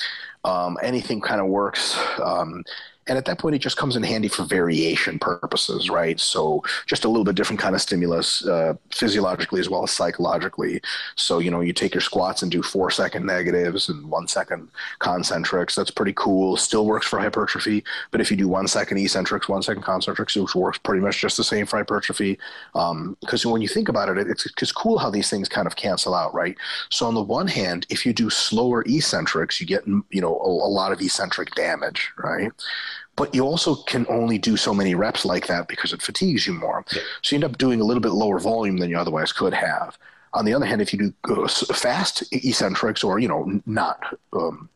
[0.44, 1.98] um, anything kind of works.
[2.22, 2.64] Um,
[3.08, 6.20] and at that point, it just comes in handy for variation purposes, right?
[6.20, 10.82] So just a little bit different kind of stimulus, uh, physiologically as well as psychologically.
[11.16, 14.70] So you know, you take your squats and do four second negatives and one second
[15.00, 15.76] concentrics.
[15.76, 16.58] That's pretty cool.
[16.58, 17.84] Still works for hypertrophy.
[18.12, 21.38] But if you do one second eccentrics, one second concentrics, it works pretty much just
[21.38, 22.38] the same for hypertrophy.
[22.74, 25.76] Because um, when you think about it, it's, it's cool how these things kind of
[25.76, 26.56] cancel out, right?
[26.90, 30.48] So on the one hand, if you do slower eccentrics, you get you know a,
[30.48, 32.52] a lot of eccentric damage, right?
[33.18, 36.54] But you also can only do so many reps like that because it fatigues you
[36.54, 36.86] more.
[36.94, 37.02] Yeah.
[37.22, 39.98] So you end up doing a little bit lower volume than you otherwise could have.
[40.34, 44.70] On the other hand, if you do uh, fast eccentrics or you know not um,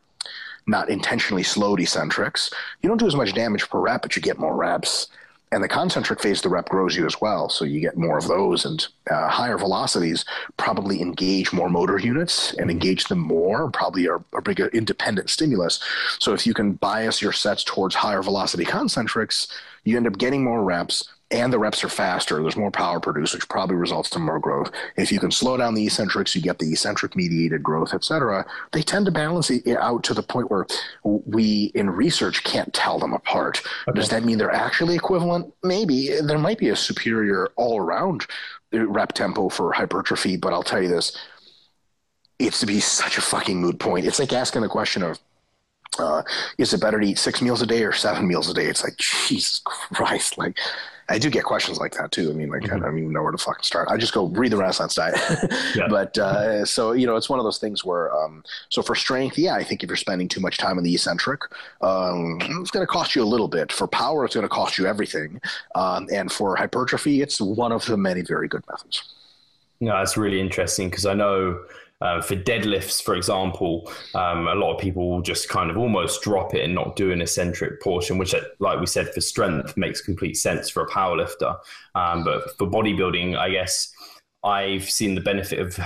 [0.68, 2.52] not intentionally slowed eccentrics,
[2.82, 5.08] you don't do as much damage per rep, but you get more reps
[5.52, 7.50] and the concentric phase the rep grows you as well.
[7.50, 10.24] So you get more of those and uh, higher velocities
[10.58, 15.80] probably engage more motor units and engage them more probably are a bigger independent stimulus.
[16.20, 19.48] So if you can bias your sets towards higher velocity concentrics
[19.84, 22.42] you end up getting more reps and the reps are faster.
[22.42, 24.72] There's more power produced, which probably results in more growth.
[24.98, 28.46] If you can slow down the eccentrics, you get the eccentric mediated growth, et cetera.
[28.72, 30.66] They tend to balance it out to the point where
[31.04, 33.62] we in research can't tell them apart.
[33.88, 34.00] Okay.
[34.00, 35.54] Does that mean they're actually equivalent?
[35.64, 38.28] Maybe there might be a superior all around
[38.72, 41.18] rep tempo for hypertrophy, but I'll tell you this.
[42.40, 44.06] It's to be such a fucking moot point.
[44.06, 45.20] It's like asking the question of
[46.00, 46.24] uh,
[46.58, 48.66] is it better to eat six meals a day or seven meals a day?
[48.66, 50.38] It's like Jesus Christ!
[50.38, 50.58] Like
[51.12, 52.30] I do get questions like that too.
[52.30, 52.78] I mean, like mm-hmm.
[52.78, 53.90] I don't even know where to fucking start.
[53.90, 55.18] I just go read the Renaissance diet.
[55.76, 55.88] yeah.
[55.90, 59.38] But uh, so you know, it's one of those things where um, so for strength,
[59.38, 61.42] yeah, I think if you're spending too much time in the eccentric,
[61.82, 63.72] um, it's going to cost you a little bit.
[63.74, 65.42] For power, it's going to cost you everything,
[65.76, 69.04] um, and for hypertrophy, it's one of the many very good methods.
[69.82, 71.60] No, that's really interesting because I know
[72.02, 76.54] uh, for deadlifts, for example, um, a lot of people just kind of almost drop
[76.56, 80.36] it and not do an eccentric portion, which, like we said, for strength makes complete
[80.36, 81.58] sense for a powerlifter.
[81.94, 83.94] Um, but for bodybuilding, I guess
[84.44, 85.80] I've seen the benefit of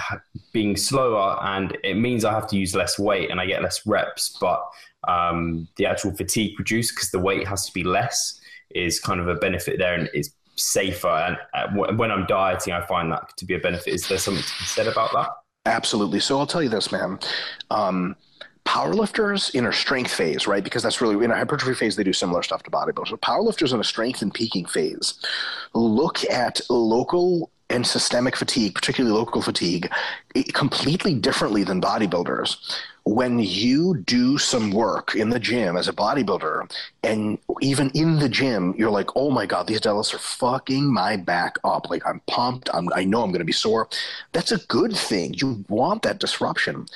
[0.53, 3.85] being slower, and it means I have to use less weight and I get less
[3.85, 4.37] reps.
[4.39, 4.63] But
[5.07, 9.27] um, the actual fatigue produced, because the weight has to be less, is kind of
[9.27, 11.09] a benefit there and is safer.
[11.09, 13.93] And uh, when I'm dieting, I find that to be a benefit.
[13.93, 15.29] Is there something to be said about that?
[15.65, 16.19] Absolutely.
[16.19, 17.19] So I'll tell you this, man.
[17.71, 18.15] Um,
[18.65, 20.63] powerlifters in a strength phase, right?
[20.63, 23.09] Because that's really in a hypertrophy phase, they do similar stuff to bodybuilders.
[23.09, 25.15] So powerlifters in a strength and peaking phase
[25.73, 29.89] look at local and systemic fatigue, particularly local fatigue,
[30.53, 32.57] completely differently than bodybuilders
[33.05, 36.71] when you do some work in the gym as a bodybuilder
[37.03, 41.15] and even in the gym you're like oh my god these deadlifts are fucking my
[41.15, 41.87] back up.
[41.89, 42.67] Like i'm pumped.
[42.73, 43.87] I'm, i know i'm going to be sore.
[44.31, 45.35] That's a good thing.
[45.35, 46.87] You want that disruption.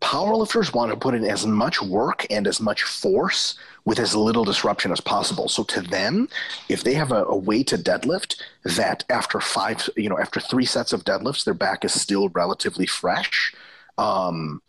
[0.00, 4.44] Powerlifters want to put in as much work and as much force with as little
[4.44, 5.48] disruption as possible.
[5.50, 6.30] So to them
[6.70, 10.64] if they have a, a way to deadlift that after five you know after three
[10.64, 13.52] sets of deadlifts their back is still relatively fresh
[13.98, 14.62] um,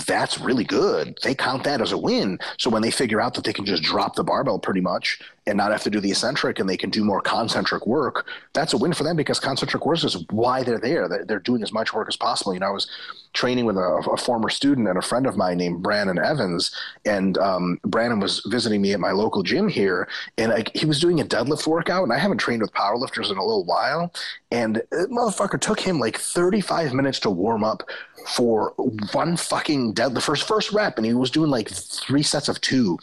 [0.00, 1.18] that's really good.
[1.22, 2.38] They count that as a win.
[2.58, 5.56] So when they figure out that they can just drop the barbell pretty much and
[5.56, 8.78] not have to do the eccentric and they can do more concentric work, that's a
[8.78, 11.08] win for them because concentric work is why they're there.
[11.24, 12.52] They're doing as much work as possible.
[12.52, 12.88] You know, I was
[13.32, 17.38] training with a, a former student and a friend of mine named Brandon Evans, and
[17.38, 21.20] um, Brandon was visiting me at my local gym here, and I, he was doing
[21.20, 24.12] a deadlift workout, and I haven't trained with powerlifters in a little while,
[24.50, 27.88] and motherfucker took him like 35 minutes to warm up
[28.26, 28.72] for
[29.12, 32.60] one fucking dead the first first rep, and he was doing like three sets of
[32.60, 32.98] two,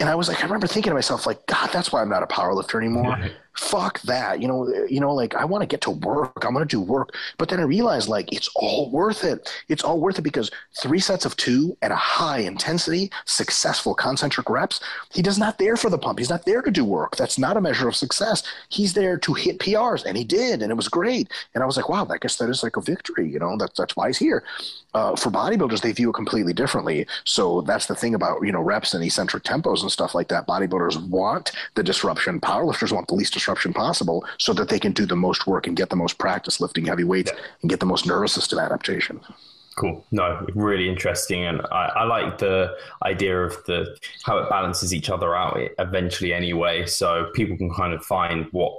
[0.00, 2.22] and I was like, I remember thinking to myself, like, God, that's why I'm not
[2.22, 3.16] a powerlifter anymore.
[3.56, 4.42] Fuck that.
[4.42, 6.44] You know, you know, like I want to get to work.
[6.44, 7.14] I'm gonna do work.
[7.38, 9.50] But then I realized like it's all worth it.
[9.68, 14.50] It's all worth it because three sets of two at a high intensity, successful concentric
[14.50, 16.18] reps, he does not there for the pump.
[16.18, 17.16] He's not there to do work.
[17.16, 18.42] That's not a measure of success.
[18.68, 21.30] He's there to hit PRs, and he did, and it was great.
[21.54, 23.26] And I was like, wow, I guess that is like a victory.
[23.26, 24.44] You know, that's that's why he's here.
[24.92, 27.06] Uh, for bodybuilders, they view it completely differently.
[27.24, 30.46] So that's the thing about you know reps and eccentric tempos and stuff like that.
[30.46, 32.38] Bodybuilders want the disruption.
[32.38, 35.76] Powerlifters want the least disruption possible, so that they can do the most work and
[35.76, 37.40] get the most practice lifting heavy weights yeah.
[37.62, 39.20] and get the most nervous system adaptation.
[39.76, 40.04] Cool.
[40.10, 45.10] No, really interesting, and I, I, like the idea of the how it balances each
[45.10, 46.32] other out eventually.
[46.32, 48.72] Anyway, so people can kind of find what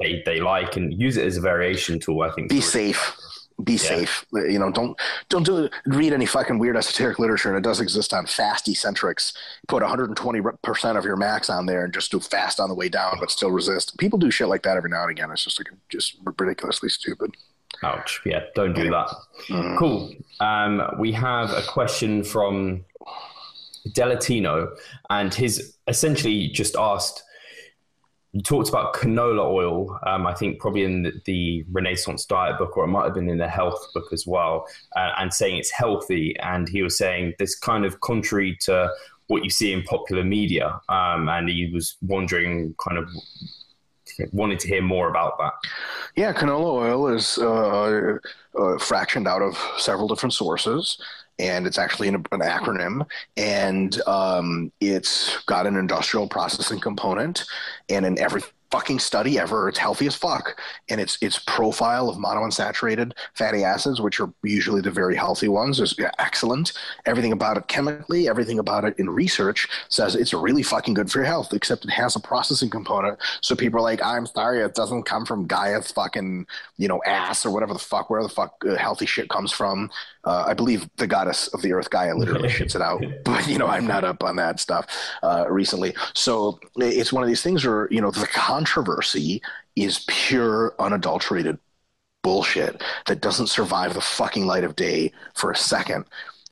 [0.00, 2.20] they they like and use it as a variation tool.
[2.20, 3.16] I think be safe
[3.62, 3.78] be yeah.
[3.78, 4.26] safe.
[4.32, 7.48] You know, don't don't do read any fucking weird esoteric literature.
[7.48, 9.32] And it does exist on fast eccentrics.
[9.68, 12.88] Put 120 percent of your max on there and just do fast on the way
[12.88, 13.96] down, but still resist.
[13.98, 15.30] People do shit like that every now and again.
[15.30, 17.30] It's just like just ridiculously stupid.
[17.82, 18.20] Ouch!
[18.24, 19.08] Yeah, don't do that.
[19.48, 19.78] Mm.
[19.78, 20.14] Cool.
[20.40, 22.84] Um, we have a question from
[23.88, 24.70] Delatino,
[25.10, 27.22] and his essentially just asked
[28.34, 29.98] you talked about canola oil.
[30.04, 33.28] Um, I think probably in the, the, Renaissance Diet book, or it might have been
[33.28, 34.66] in the Health book as well,
[34.96, 36.36] uh, and saying it's healthy.
[36.40, 38.90] And he was saying this kind of contrary to
[39.28, 40.80] what you see in popular media.
[40.88, 43.08] Um, and he was wondering, kind of,
[44.32, 45.52] wanted to hear more about that.
[46.16, 50.98] Yeah, canola oil is uh, uh, fractioned out of several different sources
[51.38, 57.44] and it's actually an, an acronym, and um, it's got an industrial processing component,
[57.88, 58.42] and in every
[58.74, 59.68] fucking study ever.
[59.68, 64.80] It's healthy as fuck, and its its profile of monounsaturated fatty acids, which are usually
[64.80, 66.72] the very healthy ones, is excellent.
[67.06, 71.18] Everything about it chemically, everything about it in research says it's really fucking good for
[71.18, 71.52] your health.
[71.52, 75.24] Except it has a processing component, so people are like, "I'm sorry, it doesn't come
[75.24, 76.44] from Gaia's fucking
[76.76, 79.88] you know ass or whatever the fuck, where the fuck uh, healthy shit comes from."
[80.24, 83.04] Uh, I believe the goddess of the earth, Gaia, literally shits it out.
[83.24, 84.86] But you know, I'm not up on that stuff
[85.22, 85.94] uh, recently.
[86.14, 89.42] So it's one of these things where you know the controversy
[89.76, 91.58] is pure, unadulterated
[92.22, 96.04] bullshit that doesn't survive the fucking light of day for a second.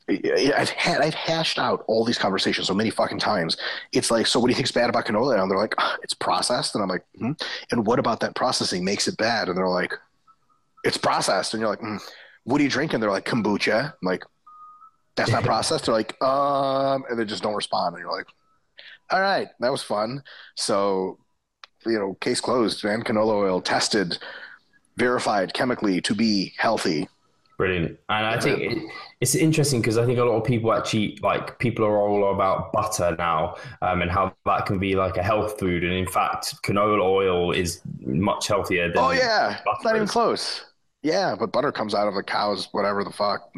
[0.08, 3.56] I've had I've hashed out all these conversations so many fucking times.
[3.92, 5.40] It's like, so what do you think's bad about canola?
[5.40, 7.32] And they're like, oh, it's processed, and I'm like, hmm?
[7.70, 9.48] and what about that processing makes it bad?
[9.48, 9.94] And they're like,
[10.84, 12.00] it's processed, and you're like, mm
[12.44, 13.00] what are you drinking?
[13.00, 13.92] They're like, kombucha.
[13.92, 14.24] I'm like,
[15.16, 15.86] that's not processed.
[15.86, 17.94] They're like, um, and they just don't respond.
[17.94, 18.26] And you're like,
[19.10, 20.22] all right, that was fun.
[20.56, 21.18] So,
[21.86, 23.02] you know, case closed, man.
[23.02, 24.18] Canola oil tested,
[24.96, 27.08] verified chemically to be healthy.
[27.58, 27.98] Brilliant.
[28.08, 28.78] And I think it,
[29.20, 32.72] it's interesting because I think a lot of people actually like people are all about
[32.72, 35.84] butter now um, and how that can be like a health food.
[35.84, 38.98] And in fact, canola oil is much healthier than.
[38.98, 39.60] Oh, yeah.
[39.84, 40.64] Not even close.
[41.02, 43.52] Yeah, but butter comes out of a cow's whatever the fuck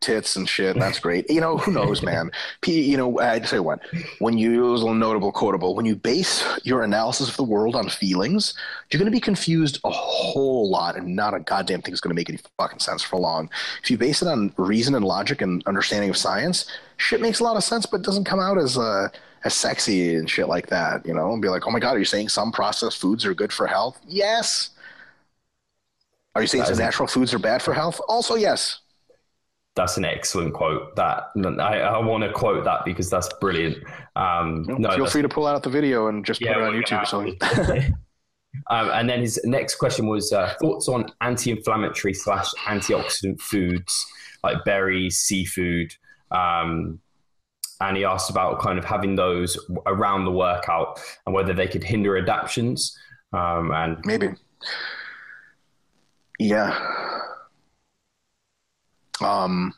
[0.00, 0.76] tits and shit.
[0.76, 1.28] And that's great.
[1.28, 2.30] You know, who knows, man?
[2.60, 3.80] P, you know, I'd say what
[4.20, 7.88] when you use a notable quotable when you base your analysis of the world on
[7.88, 8.54] feelings,
[8.90, 12.14] you're going to be confused a whole lot, and not a goddamn thing is going
[12.14, 13.50] to make any fucking sense for long.
[13.82, 17.44] If you base it on reason and logic and understanding of science, shit makes a
[17.44, 19.08] lot of sense, but doesn't come out as uh,
[19.42, 21.04] as sexy and shit like that.
[21.04, 23.34] You know, and be like, oh my god, are you saying some processed foods are
[23.34, 24.00] good for health?
[24.06, 24.70] Yes
[26.34, 28.00] are you saying some natural foods are bad for health?
[28.08, 28.80] Also, yes.
[29.76, 30.94] That's an excellent quote.
[30.96, 33.78] That I, I want to quote that because that's brilliant.
[34.14, 36.74] Um, no, feel free to pull out the video and just yeah, put it on
[36.74, 37.06] YouTube.
[37.06, 37.20] So.
[38.70, 44.06] um, and then his next question was uh, thoughts on anti-inflammatory slash antioxidant foods
[44.44, 45.92] like berries, seafood,
[46.30, 47.00] um,
[47.80, 51.82] and he asked about kind of having those around the workout and whether they could
[51.82, 52.96] hinder adaptations.
[53.32, 54.28] Um, and maybe
[56.44, 56.78] yeah.
[59.20, 59.72] Um,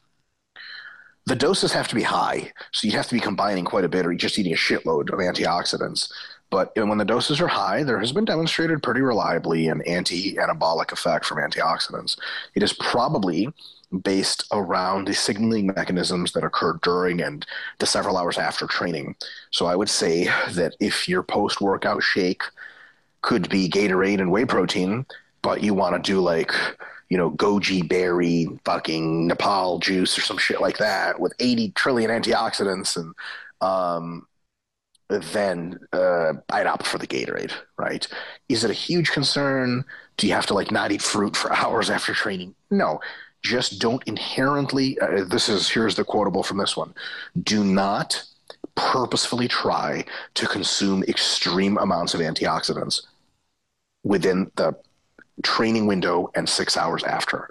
[1.26, 4.07] the doses have to be high, so you have to be combining quite a bit,
[4.07, 6.11] or just eating a shitload of antioxidants.
[6.50, 10.92] But when the doses are high, there has been demonstrated pretty reliably an anti anabolic
[10.92, 12.16] effect from antioxidants.
[12.55, 13.52] It is probably
[14.02, 17.46] based around the signaling mechanisms that occur during and
[17.79, 19.14] the several hours after training.
[19.50, 22.42] So I would say that if your post workout shake
[23.22, 25.07] could be Gatorade and whey protein,
[25.46, 26.52] but you want to do like,
[27.09, 32.11] you know, goji berry fucking Nepal juice or some shit like that with 80 trillion
[32.11, 33.14] antioxidants and
[33.61, 34.26] um,
[35.09, 38.09] then uh, I'd opt for the Gatorade, right?
[38.48, 39.85] Is it a huge concern?
[40.16, 42.56] Do you have to like not eat fruit for hours after training?
[42.72, 43.00] No
[43.42, 46.92] just don't inherently uh, this is here's the quotable from this one
[47.44, 48.24] do not
[48.74, 53.03] purposefully try to consume extreme amounts of antioxidants
[54.03, 54.74] within the
[55.43, 57.49] training window and six hours after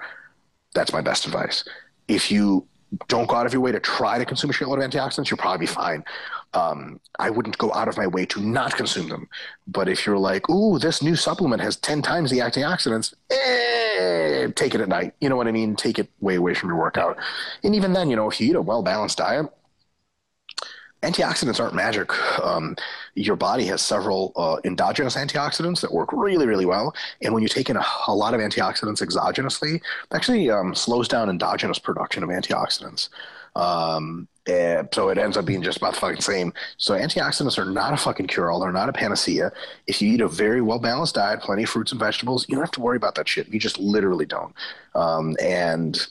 [0.73, 1.63] that's my best advice
[2.07, 2.65] if you
[3.07, 5.37] don't go out of your way to try to consume a shitload of antioxidants you'll
[5.37, 6.03] probably be fine
[6.55, 9.27] um, I wouldn't go out of my way to not consume them.
[9.67, 14.73] But if you're like, ooh, this new supplement has 10 times the antioxidants, eh, take
[14.73, 15.13] it at night.
[15.19, 15.75] You know what I mean?
[15.75, 17.17] Take it way away from your workout.
[17.63, 19.47] And even then, you know, if you eat a well balanced diet,
[21.05, 22.11] antioxidants aren't magic.
[22.41, 22.75] Um,
[23.13, 26.93] your body has several uh, endogenous antioxidants that work really, really well.
[27.21, 29.81] And when you take in a, a lot of antioxidants exogenously, it
[30.11, 33.09] actually um, slows down endogenous production of antioxidants.
[33.55, 36.53] Um, and so it ends up being just about the fucking same.
[36.77, 38.59] So antioxidants are not a fucking cure all.
[38.59, 39.51] They're not a panacea.
[39.87, 42.63] If you eat a very well balanced diet, plenty of fruits and vegetables, you don't
[42.63, 43.47] have to worry about that shit.
[43.47, 44.53] You just literally don't.
[44.93, 46.07] Um, and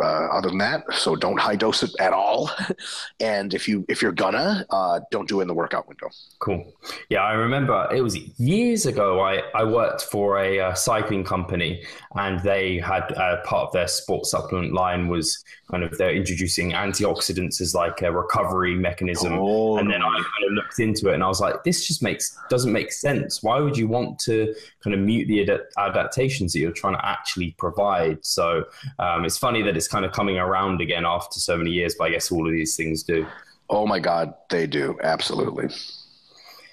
[0.00, 2.50] uh, other than that, so don't high dose it at all.
[3.20, 6.08] and if you if you're gonna, uh, don't do it in the workout window.
[6.38, 6.72] Cool.
[7.08, 9.20] Yeah, I remember it was years ago.
[9.20, 13.88] I I worked for a uh, cycling company, and they had uh, part of their
[13.88, 19.32] sports supplement line was kind of they're introducing antioxidants as like a recovery mechanism.
[19.34, 22.02] Oh, and then I kind of looked into it, and I was like, this just
[22.02, 23.42] makes doesn't make sense.
[23.42, 27.04] Why would you want to kind of mute the ad- adaptations that you're trying to
[27.04, 28.24] actually provide?
[28.24, 28.64] So
[28.98, 32.04] um, it's funny that it's kind of coming around again after so many years, but
[32.04, 33.26] I guess all of these things do.
[33.70, 34.98] Oh my God, they do.
[35.02, 35.68] Absolutely.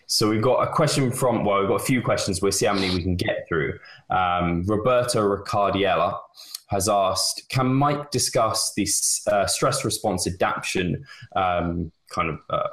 [0.08, 2.42] So we've got a question from, well, we've got a few questions.
[2.42, 3.80] We'll see how many we can get through.
[4.10, 6.20] Um, Roberto Ricardiella
[6.68, 12.68] has asked, can Mike discuss this uh, stress response adaptation um, kind of uh,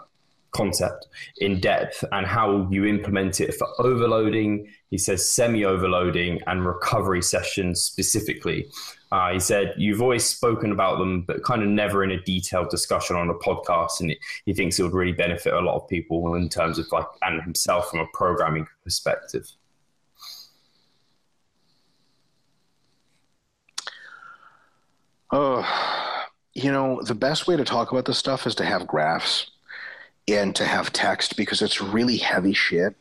[0.51, 1.07] concept
[1.39, 4.69] in depth and how you implement it for overloading.
[4.91, 8.67] He says semi overloading and recovery sessions specifically.
[9.11, 12.71] Uh, he said, You've always spoken about them, but kind of never in a detailed
[12.71, 14.01] discussion on a podcast.
[14.01, 17.07] And he thinks it would really benefit a lot of people in terms of like,
[17.23, 19.51] and himself from a programming perspective.
[25.31, 25.67] Oh,
[26.55, 29.51] you know, the best way to talk about this stuff is to have graphs
[30.27, 32.97] and to have text because it's really heavy shit.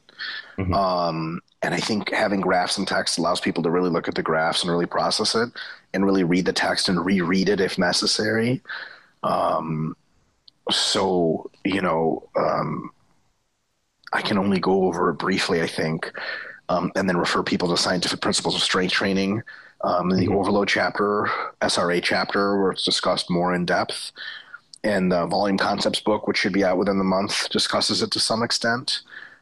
[0.57, 0.73] Mm-hmm.
[0.73, 4.23] Um, and I think having graphs and text allows people to really look at the
[4.23, 5.49] graphs and really process it
[5.93, 8.61] and really read the text and reread it if necessary.
[9.23, 9.95] Um,
[10.71, 12.91] so, you know, um,
[14.13, 16.11] I can only go over it briefly, I think,
[16.69, 19.41] um, and then refer people to scientific principles of strength training.
[19.83, 20.35] Um, the mm-hmm.
[20.35, 21.29] overload chapter,
[21.61, 24.11] SRA chapter, where it's discussed more in depth
[24.83, 28.19] and the volume concepts book, which should be out within the month, discusses it to
[28.19, 29.01] some extent.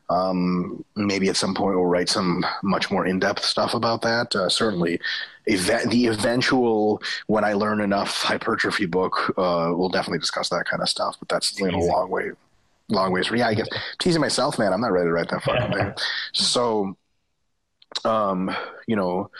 [0.09, 4.35] Um, maybe at some point we'll write some much more in-depth stuff about that.
[4.35, 4.99] Uh, certainly,
[5.47, 10.81] ev- the eventual "When I Learn Enough" hypertrophy book uh, will definitely discuss that kind
[10.81, 11.15] of stuff.
[11.19, 12.31] But that's a long way,
[12.89, 13.31] long ways.
[13.33, 13.67] Yeah, I guess
[13.99, 14.73] teasing myself, man.
[14.73, 15.93] I'm not ready to write that fucking thing.
[16.33, 16.95] So,
[18.03, 18.55] um,
[18.87, 19.31] you know,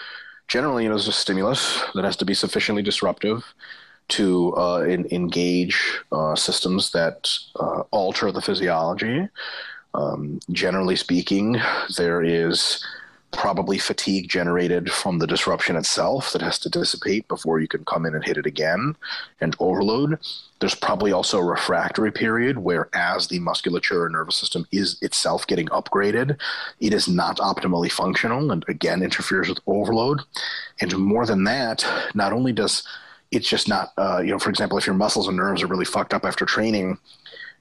[0.48, 3.44] generally, you know, there's a stimulus that has to be sufficiently disruptive
[4.08, 9.28] to uh, in, engage uh, systems that uh, alter the physiology.
[9.96, 11.58] Um, generally speaking,
[11.98, 12.86] there is
[13.32, 18.06] probably fatigue generated from the disruption itself that has to dissipate before you can come
[18.06, 18.96] in and hit it again
[19.42, 20.18] and overload.
[20.60, 25.48] There's probably also a refractory period where, as the musculature and nervous system is itself
[25.48, 26.38] getting upgraded,
[26.80, 30.22] it is not optimally functional and again interferes with overload.
[30.80, 32.84] And more than that, not only does
[33.32, 35.84] it's just not uh, you know for example if your muscles and nerves are really
[35.84, 36.98] fucked up after training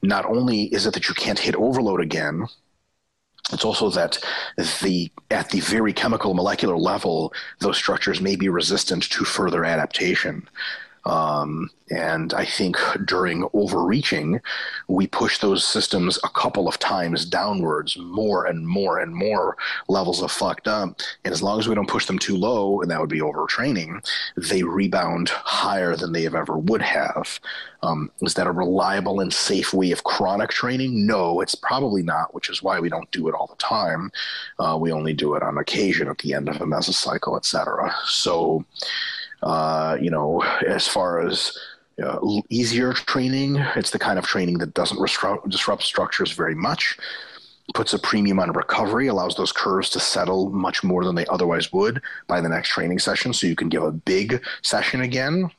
[0.06, 2.46] not only is it that you can't hit overload again
[3.52, 4.18] it's also that
[4.82, 10.48] the at the very chemical molecular level those structures may be resistant to further adaptation
[11.06, 14.40] Um, and I think during overreaching,
[14.88, 19.56] we push those systems a couple of times downwards, more and more and more
[19.88, 20.98] levels of fucked up.
[21.24, 24.02] And as long as we don't push them too low, and that would be overtraining,
[24.36, 27.38] they rebound higher than they have ever would have.
[27.82, 31.06] Um, is that a reliable and safe way of chronic training?
[31.06, 34.10] No, it's probably not, which is why we don't do it all the time.
[34.58, 37.94] Uh, we only do it on occasion at the end of a mesocycle, etc.
[38.06, 38.64] So,
[39.44, 41.56] uh, you know, as far as
[42.02, 42.18] uh,
[42.48, 46.98] easier training, it's the kind of training that doesn't disrupt, disrupt structures very much
[47.72, 51.72] puts a premium on recovery, allows those curves to settle much more than they otherwise
[51.72, 53.32] would by the next training session.
[53.32, 55.50] So you can give a big session again.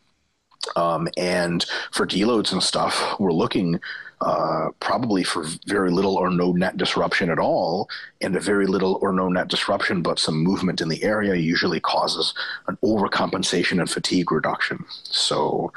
[0.76, 3.80] Um, and for deloads and stuff, we're looking
[4.22, 7.89] uh, probably for very little or no net disruption at all,
[8.22, 11.80] and a very little or no net disruption, but some movement in the area usually
[11.80, 12.34] causes
[12.68, 14.86] an overcompensation and fatigue reduction.
[15.03, 15.72] So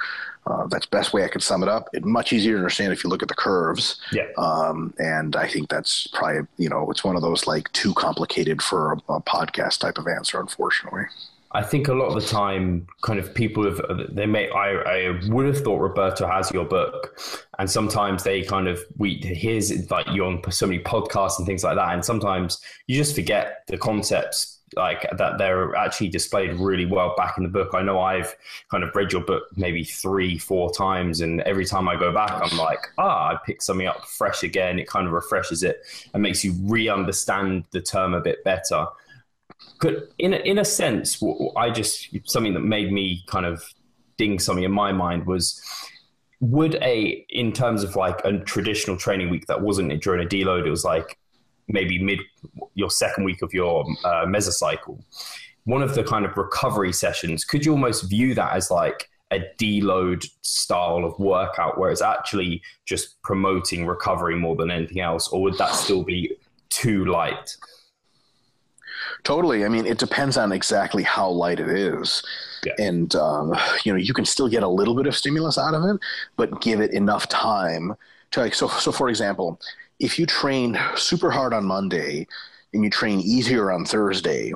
[0.47, 1.89] uh, that's best way I could sum it up.
[1.93, 4.01] It's much easier to understand if you look at the curves.
[4.13, 4.29] Yeah.
[4.39, 8.63] Um, and I think that's probably you know it's one of those like too complicated
[8.63, 11.05] for a, a podcast type of answer, unfortunately.
[11.53, 13.81] I think a lot of the time, kind of people have
[14.11, 14.51] they may.
[14.51, 17.19] I, I would have thought Roberto has your book,
[17.59, 21.65] and sometimes they kind of we hears like you on so many podcasts and things
[21.65, 26.85] like that, and sometimes you just forget the concepts like that they're actually displayed really
[26.85, 27.71] well back in the book.
[27.73, 28.35] I know I've
[28.71, 32.41] kind of read your book maybe three, four times, and every time I go back,
[32.43, 34.79] I'm like, ah, I pick something up fresh again.
[34.79, 35.81] It kind of refreshes it
[36.13, 38.87] and makes you re-understand the term a bit better
[39.79, 41.23] could in a, in a sense,
[41.57, 43.63] I just something that made me kind of
[44.17, 45.63] ding something in my mind was
[46.41, 50.67] would a in terms of like a traditional training week that wasn't during a deload,
[50.67, 51.19] it was like
[51.69, 52.21] maybe mid
[52.75, 55.03] your second week of your uh, mesocycle.
[55.65, 59.41] One of the kind of recovery sessions, could you almost view that as like a
[59.59, 65.43] deload style of workout where it's actually just promoting recovery more than anything else, or
[65.43, 66.33] would that still be
[66.71, 67.55] too light?
[69.25, 69.65] Totally.
[69.65, 72.23] I mean, it depends on exactly how light it is.
[72.65, 72.75] Yeah.
[72.79, 73.55] And, um,
[73.85, 76.01] you know, you can still get a little bit of stimulus out of it,
[76.37, 77.95] but give it enough time
[78.33, 79.61] to, like, so, so for example,
[80.01, 82.27] if you train super hard on Monday
[82.73, 84.53] and you train easier on Thursday,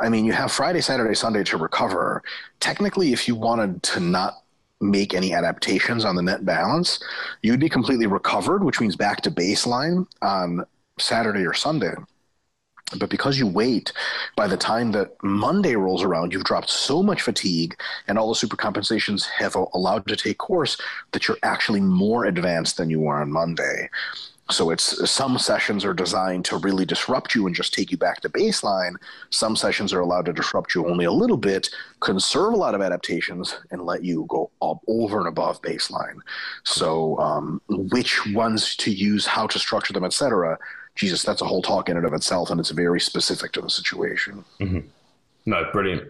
[0.00, 2.22] I mean, you have Friday, Saturday, Sunday to recover.
[2.60, 4.42] Technically, if you wanted to not
[4.80, 7.02] make any adaptations on the net balance,
[7.42, 10.66] you'd be completely recovered, which means back to baseline on
[10.98, 11.94] Saturday or Sunday.
[12.98, 13.92] But because you wait,
[14.36, 17.76] by the time that Monday rolls around, you've dropped so much fatigue
[18.06, 20.80] and all the super compensations have allowed to take course
[21.10, 23.90] that you're actually more advanced than you were on Monday.
[24.48, 28.20] So it's some sessions are designed to really disrupt you and just take you back
[28.20, 28.94] to baseline.
[29.30, 31.68] Some sessions are allowed to disrupt you only a little bit,
[31.98, 36.18] conserve a lot of adaptations, and let you go up over and above baseline.
[36.62, 40.56] So um, which ones to use, how to structure them, etc
[40.96, 43.70] Jesus, that's a whole talk in and of itself, and it's very specific to the
[43.70, 44.44] situation.
[44.60, 44.80] Mm-hmm.
[45.48, 46.02] No, brilliant.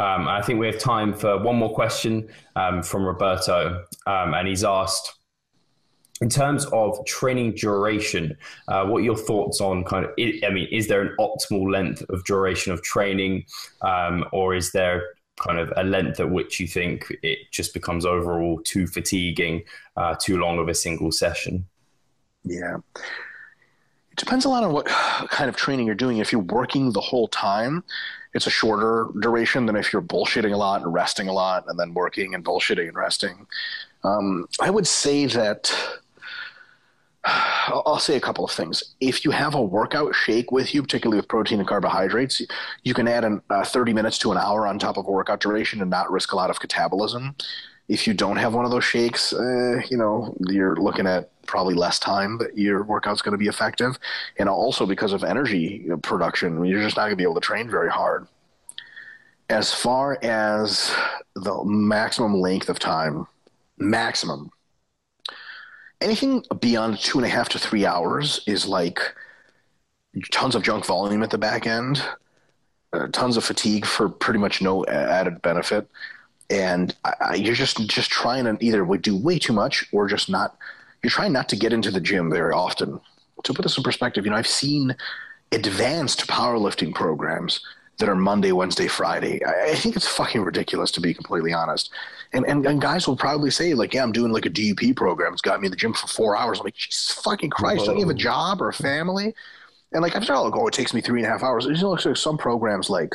[0.00, 4.48] Um, I think we have time for one more question um, from Roberto, um, and
[4.48, 5.12] he's asked.
[6.22, 8.36] In terms of training duration,
[8.68, 10.10] uh, what are your thoughts on kind of?
[10.18, 13.44] I mean, is there an optimal length of duration of training,
[13.80, 15.02] um, or is there
[15.38, 19.62] kind of a length at which you think it just becomes overall too fatiguing,
[19.96, 21.64] uh, too long of a single session?
[22.44, 22.78] Yeah,
[24.20, 26.18] depends a lot on what kind of training you're doing.
[26.18, 27.82] If you're working the whole time,
[28.34, 31.78] it's a shorter duration than if you're bullshitting a lot and resting a lot and
[31.78, 33.46] then working and bullshitting and resting.
[34.04, 35.74] Um, I would say that
[37.24, 38.94] I'll say a couple of things.
[39.00, 42.40] If you have a workout shake with you, particularly with protein and carbohydrates,
[42.82, 45.40] you can add an, uh, 30 minutes to an hour on top of a workout
[45.40, 47.34] duration and not risk a lot of catabolism.
[47.88, 51.74] If you don't have one of those shakes, uh, you know, you're looking at probably
[51.74, 53.98] less time that your workout's going to be effective.
[54.38, 57.68] And also because of energy production, you're just not going to be able to train
[57.68, 58.28] very hard.
[59.48, 60.94] As far as
[61.34, 63.26] the maximum length of time,
[63.78, 64.52] maximum,
[66.00, 69.00] anything beyond two and a half to three hours is like
[70.30, 72.00] tons of junk volume at the back end,
[72.92, 75.88] uh, tons of fatigue for pretty much no added benefit.
[76.48, 80.56] And I, you're just just trying to either do way too much or just not
[81.02, 83.00] you're trying not to get into the gym very often.
[83.44, 84.94] To put this in perspective, you know, I've seen
[85.52, 87.64] advanced powerlifting programs
[87.98, 89.44] that are Monday, Wednesday, Friday.
[89.44, 91.90] I, I think it's fucking ridiculous to be completely honest.
[92.32, 95.32] And, and and guys will probably say like, yeah, I'm doing like a DUP program.
[95.32, 96.58] It's got me in the gym for four hours.
[96.60, 97.80] I'm like, Jesus fucking Christ!
[97.80, 97.86] Whoa.
[97.86, 99.34] Don't you have a job or a family?
[99.92, 101.66] And like, I'm sure, like, oh, it takes me three and a half hours.
[101.66, 103.14] It looks like some programs like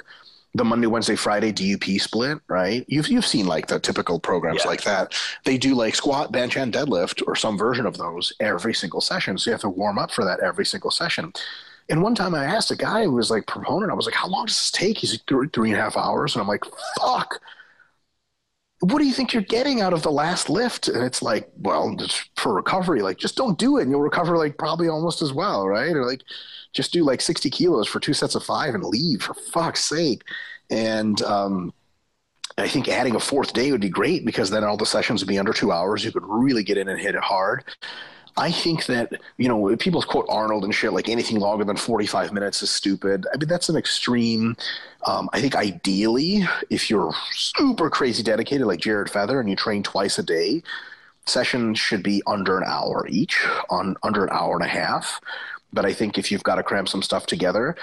[0.56, 2.86] the Monday, Wednesday, Friday DUP split, right?
[2.88, 4.70] You've you've seen like the typical programs yeah.
[4.70, 5.14] like that.
[5.44, 9.38] They do like squat, bench, and deadlift, or some version of those every single session.
[9.38, 11.34] So you have to warm up for that every single session.
[11.90, 14.30] And one time I asked a guy who was like proponent, I was like, "How
[14.30, 16.64] long does this take?" He's like, three, three and a half hours, and I'm like,
[17.02, 17.42] "Fuck."
[18.80, 20.90] What do you think you're getting out of the last lift?
[20.90, 24.38] And it's like, well, just for recovery, like just don't do it, and you'll recover
[24.38, 25.96] like probably almost as well, right?
[25.96, 26.22] Or like
[26.76, 30.24] just do like 60 kilos for two sets of five and leave for fuck's sake.
[30.70, 31.74] And um,
[32.58, 35.30] I think adding a fourth day would be great because then all the sessions would
[35.30, 36.04] be under two hours.
[36.04, 37.64] You could really get in and hit it hard.
[38.38, 42.34] I think that, you know, people quote Arnold and shit like anything longer than 45
[42.34, 43.26] minutes is stupid.
[43.34, 44.58] I mean, that's an extreme.
[45.06, 49.84] Um, I think ideally, if you're super crazy dedicated like Jared Feather and you train
[49.84, 50.64] twice a day,
[51.26, 55.22] sessions should be under an hour each, on under an hour and a half.
[55.74, 57.76] But I think if you've got to cram some stuff together,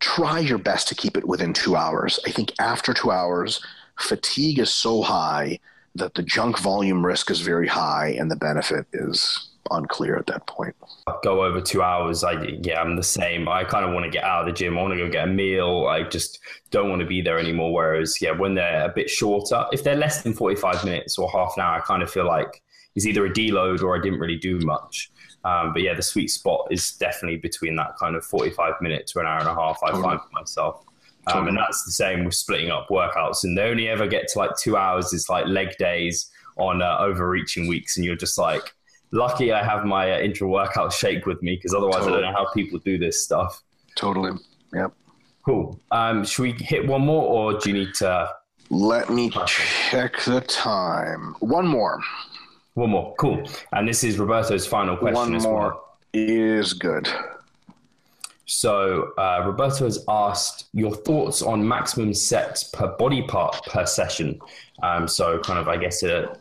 [0.00, 2.18] try your best to keep it within two hours.
[2.26, 3.64] I think after two hours,
[3.98, 5.58] fatigue is so high
[5.94, 10.46] that the junk volume risk is very high and the benefit is unclear at that
[10.46, 10.74] point.
[11.22, 12.24] Go over two hours.
[12.24, 13.48] I yeah, I'm the same.
[13.48, 14.78] I kind of want to get out of the gym.
[14.78, 15.86] I want to go get a meal.
[15.88, 16.38] I just
[16.70, 17.72] don't want to be there anymore.
[17.72, 21.54] Whereas yeah, when they're a bit shorter, if they're less than 45 minutes or half
[21.56, 22.62] an hour, I kind of feel like
[22.94, 25.10] it's either a deload or I didn't really do much.
[25.44, 29.20] Um, but yeah, the sweet spot is definitely between that kind of 45 minutes to
[29.20, 30.84] an hour and a half, I find for myself.
[31.28, 33.44] Um, and that's the same with splitting up workouts.
[33.44, 36.96] And they only ever get to like two hours is like leg days on uh,
[36.98, 37.96] overreaching weeks.
[37.96, 38.74] And you're just like,
[39.10, 42.18] lucky I have my uh, intra workout shake with me because otherwise totally.
[42.18, 43.62] I don't know how people do this stuff.
[43.94, 44.32] Totally.
[44.72, 44.92] Yep.
[45.44, 45.80] Cool.
[45.90, 48.30] Um, should we hit one more or do you need to?
[48.70, 51.34] Let me check the time.
[51.40, 52.02] One more.
[52.78, 53.12] One more.
[53.16, 53.42] Cool.
[53.72, 55.96] And this is Roberto's final question One as more well.
[56.12, 57.08] is good.
[58.46, 64.38] So uh, Roberto has asked your thoughts on maximum sets per body part per session.
[64.80, 66.38] Um, so kind of, I guess, a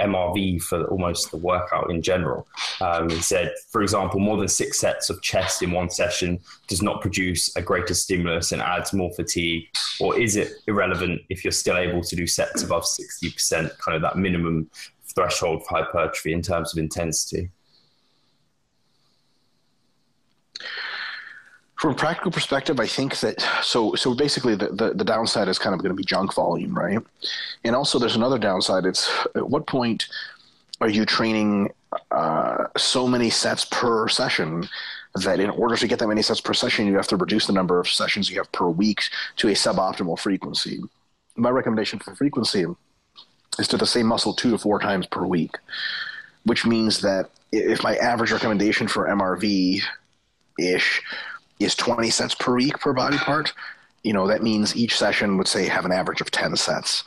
[0.00, 2.46] MRV for almost the workout in general.
[2.82, 6.82] Um, he said, for example, more than six sets of chest in one session does
[6.82, 9.64] not produce a greater stimulus and adds more fatigue,
[10.00, 14.02] or is it irrelevant if you're still able to do sets above 60%, kind of
[14.02, 14.68] that minimum
[15.14, 17.50] threshold for hypertrophy in terms of intensity?
[21.76, 25.58] From a practical perspective, I think that so so basically the, the, the downside is
[25.58, 26.98] kind of going to be junk volume, right?
[27.64, 28.86] And also there's another downside.
[28.86, 30.06] It's at what point
[30.80, 31.70] are you training
[32.10, 34.66] uh, so many sets per session
[35.22, 37.52] that in order to get that many sets per session, you have to reduce the
[37.52, 39.02] number of sessions you have per week
[39.36, 40.80] to a suboptimal frequency.
[41.36, 42.64] My recommendation for frequency
[43.58, 45.56] is to the same muscle two to four times per week,
[46.44, 49.80] which means that if my average recommendation for MRV
[50.58, 51.02] ish
[51.60, 53.52] is 20 sets per week per body part,
[54.02, 57.04] you know, that means each session would say have an average of 10 sets.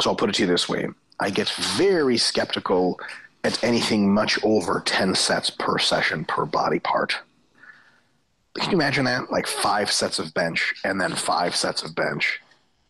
[0.00, 3.00] So I'll put it to you this way I get very skeptical
[3.42, 7.16] at anything much over 10 sets per session per body part.
[8.54, 9.30] Can you imagine that?
[9.30, 12.40] Like five sets of bench and then five sets of bench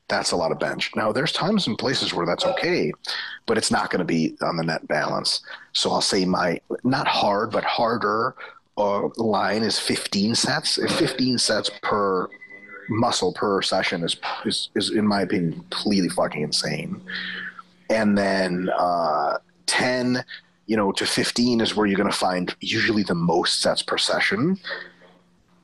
[0.09, 0.95] that's a lot of bench.
[0.95, 2.93] Now, there's times and places where that's okay,
[3.47, 5.41] but it's not going to be on the net balance.
[5.73, 8.35] So I'll say my not hard, but harder
[8.79, 10.79] uh, line is 15 sets.
[10.79, 12.29] If 15 sets per
[12.89, 17.01] muscle per session is, is, is in my opinion, completely fucking insane.
[17.91, 20.25] And then uh, 10,
[20.67, 23.99] you know, to 15 is where you're going to find usually the most sets per
[23.99, 24.59] session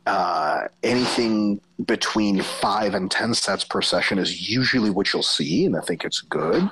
[0.07, 5.77] uh, anything between five and 10 sets per session is usually what you'll see, and
[5.77, 6.69] I think it's good.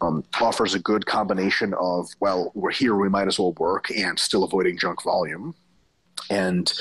[0.00, 4.18] Um, offers a good combination of, well, we're here, we might as well work, and
[4.18, 5.54] still avoiding junk volume.
[6.30, 6.72] And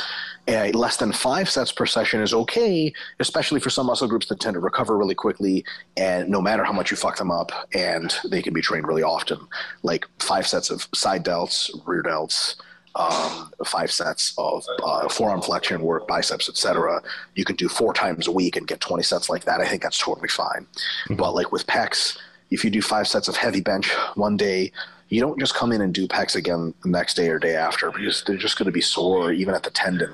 [0.48, 4.40] uh, less than five sets per session is okay, especially for some muscle groups that
[4.40, 5.66] tend to recover really quickly,
[5.98, 9.04] and no matter how much you fuck them up, and they can be trained really
[9.04, 9.40] often.
[9.84, 12.56] Like five sets of side delts, rear delts,
[12.96, 17.02] um, five sets of uh, forearm flexion work, biceps, etc.
[17.36, 19.62] You can do four times a week and get 20 sets like that.
[19.62, 20.66] I think that's totally fine.
[21.06, 21.16] Mm-hmm.
[21.16, 22.18] But like with pecs,
[22.50, 24.72] if you do five sets of heavy bench one day,
[25.10, 27.92] you don't just come in and do pecs again the next day or day after
[27.92, 30.12] because they're just going to be sore even at the tendon.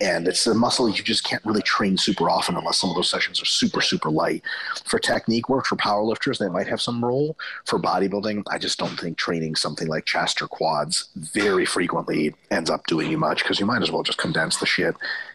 [0.00, 3.10] And it's a muscle you just can't really train super often unless some of those
[3.10, 4.42] sessions are super super light.
[4.84, 8.98] For technique work for powerlifters they might have some role for bodybuilding i just don't
[8.98, 13.60] think training something like chest or quads very frequently ends up doing you much because
[13.60, 14.94] you might as well just condense the shit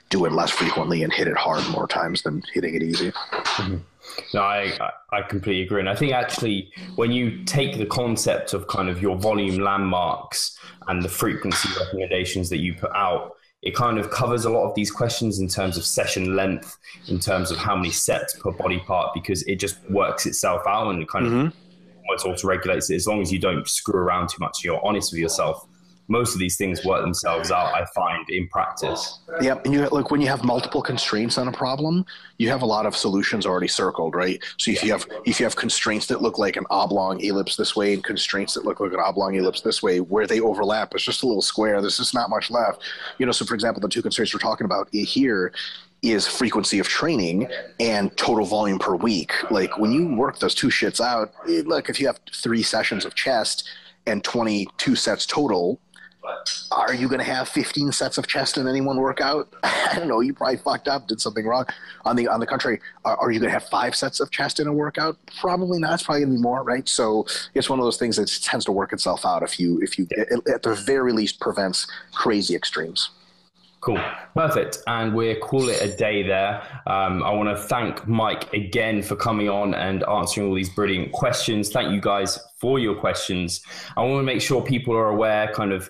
[0.10, 3.12] do it less frequently and hit it hard more times than hitting it easy.
[3.12, 3.78] Mm-hmm.
[4.34, 5.80] No, I, I completely agree.
[5.80, 10.58] And I think actually, when you take the concept of kind of your volume landmarks
[10.88, 14.76] and the frequency recommendations that you put out, it kind of covers a lot of
[14.76, 18.80] these questions in terms of session length, in terms of how many sets per body
[18.80, 21.48] part, because it just works itself out and it kind mm-hmm.
[21.48, 21.54] of
[22.08, 24.64] almost auto regulates it as long as you don't screw around too much.
[24.64, 25.68] You're honest with yourself
[26.10, 27.74] most of these things work themselves out.
[27.74, 29.20] I find in practice.
[29.42, 32.06] Yep, and you look when you have multiple constraints on a problem,
[32.38, 34.44] you have a lot of solutions already circled, right?
[34.58, 37.76] So if you have if you have constraints that look like an oblong ellipse this
[37.76, 41.04] way and constraints that look like an oblong ellipse this way, where they overlap, it's
[41.04, 41.80] just a little square.
[41.80, 42.82] There's just not much left.
[43.20, 45.54] You know, so for example, the two constraints we're talking about here
[46.02, 47.48] is frequency of training
[47.80, 49.34] and total volume per week.
[49.52, 53.16] Like when you work those two shits out, look, if you have three sessions of
[53.16, 53.70] chest
[54.08, 55.80] and 22 sets total,
[56.72, 59.54] are you going to have 15 sets of chest in any one workout?
[59.64, 60.20] I don't know.
[60.20, 61.66] You probably fucked up, did something wrong.
[62.06, 64.60] On the on the contrary, are, are you going to have five sets of chest
[64.60, 65.18] in a workout?
[65.40, 65.94] Probably not.
[65.94, 66.88] It's probably going to be more, right?
[66.88, 69.98] So it's one of those things that tends to work itself out if you if
[69.98, 70.08] you
[70.54, 73.10] at the very least prevents crazy extremes.
[73.82, 74.00] Cool.
[74.36, 74.80] Perfect.
[74.88, 76.62] And we'll call it a day there.
[76.86, 81.14] Um, I want to thank Mike again for coming on and answering all these brilliant
[81.14, 81.70] questions.
[81.70, 83.62] Thank you guys for your questions.
[83.96, 85.90] I want to make sure people are aware kind of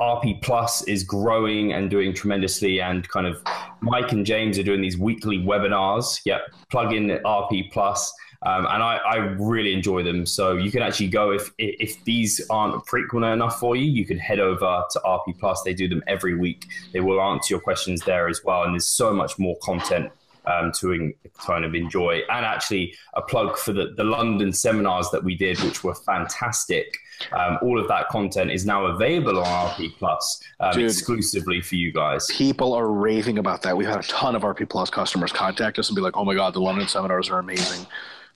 [0.00, 2.80] RP Plus is growing and doing tremendously.
[2.80, 3.42] And kind of
[3.80, 6.20] Mike and James are doing these weekly webinars.
[6.24, 6.42] Yep.
[6.70, 8.12] Plug in RP Plus.
[8.42, 10.24] Um, and I, I, really enjoy them.
[10.24, 14.18] So you can actually go if if these aren't frequent enough for you, you can
[14.18, 15.62] head over to RP Plus.
[15.62, 16.66] They do them every week.
[16.94, 20.10] They will answer your questions there as well, and there's so much more content
[20.46, 22.22] um, to in, kind of enjoy.
[22.30, 26.96] And actually, a plug for the, the London seminars that we did, which were fantastic.
[27.32, 31.74] Um, all of that content is now available on RP Plus um, Dude, exclusively for
[31.74, 32.26] you guys.
[32.30, 33.76] People are raving about that.
[33.76, 36.34] We've had a ton of RP Plus customers contact us and be like, "Oh my
[36.34, 37.86] god, the London seminars are amazing."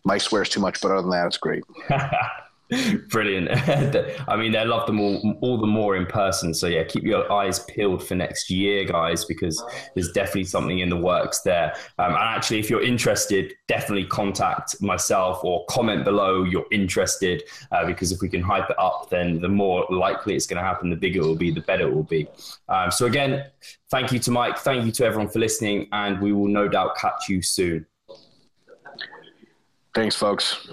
[0.05, 1.65] Mike swears too much, but other than that, it's great.
[3.09, 3.51] Brilliant.
[4.29, 6.55] I mean, they love them all, all the more in person.
[6.55, 9.63] So, yeah, keep your eyes peeled for next year, guys, because
[9.95, 11.75] there's definitely something in the works there.
[11.99, 17.85] Um, and actually, if you're interested, definitely contact myself or comment below you're interested, uh,
[17.85, 20.89] because if we can hype it up, then the more likely it's going to happen,
[20.89, 22.27] the bigger it will be, the better it will be.
[22.69, 23.45] Um, so, again,
[23.91, 24.59] thank you to Mike.
[24.59, 27.87] Thank you to everyone for listening, and we will no doubt catch you soon.
[29.95, 30.69] Thanks, folks.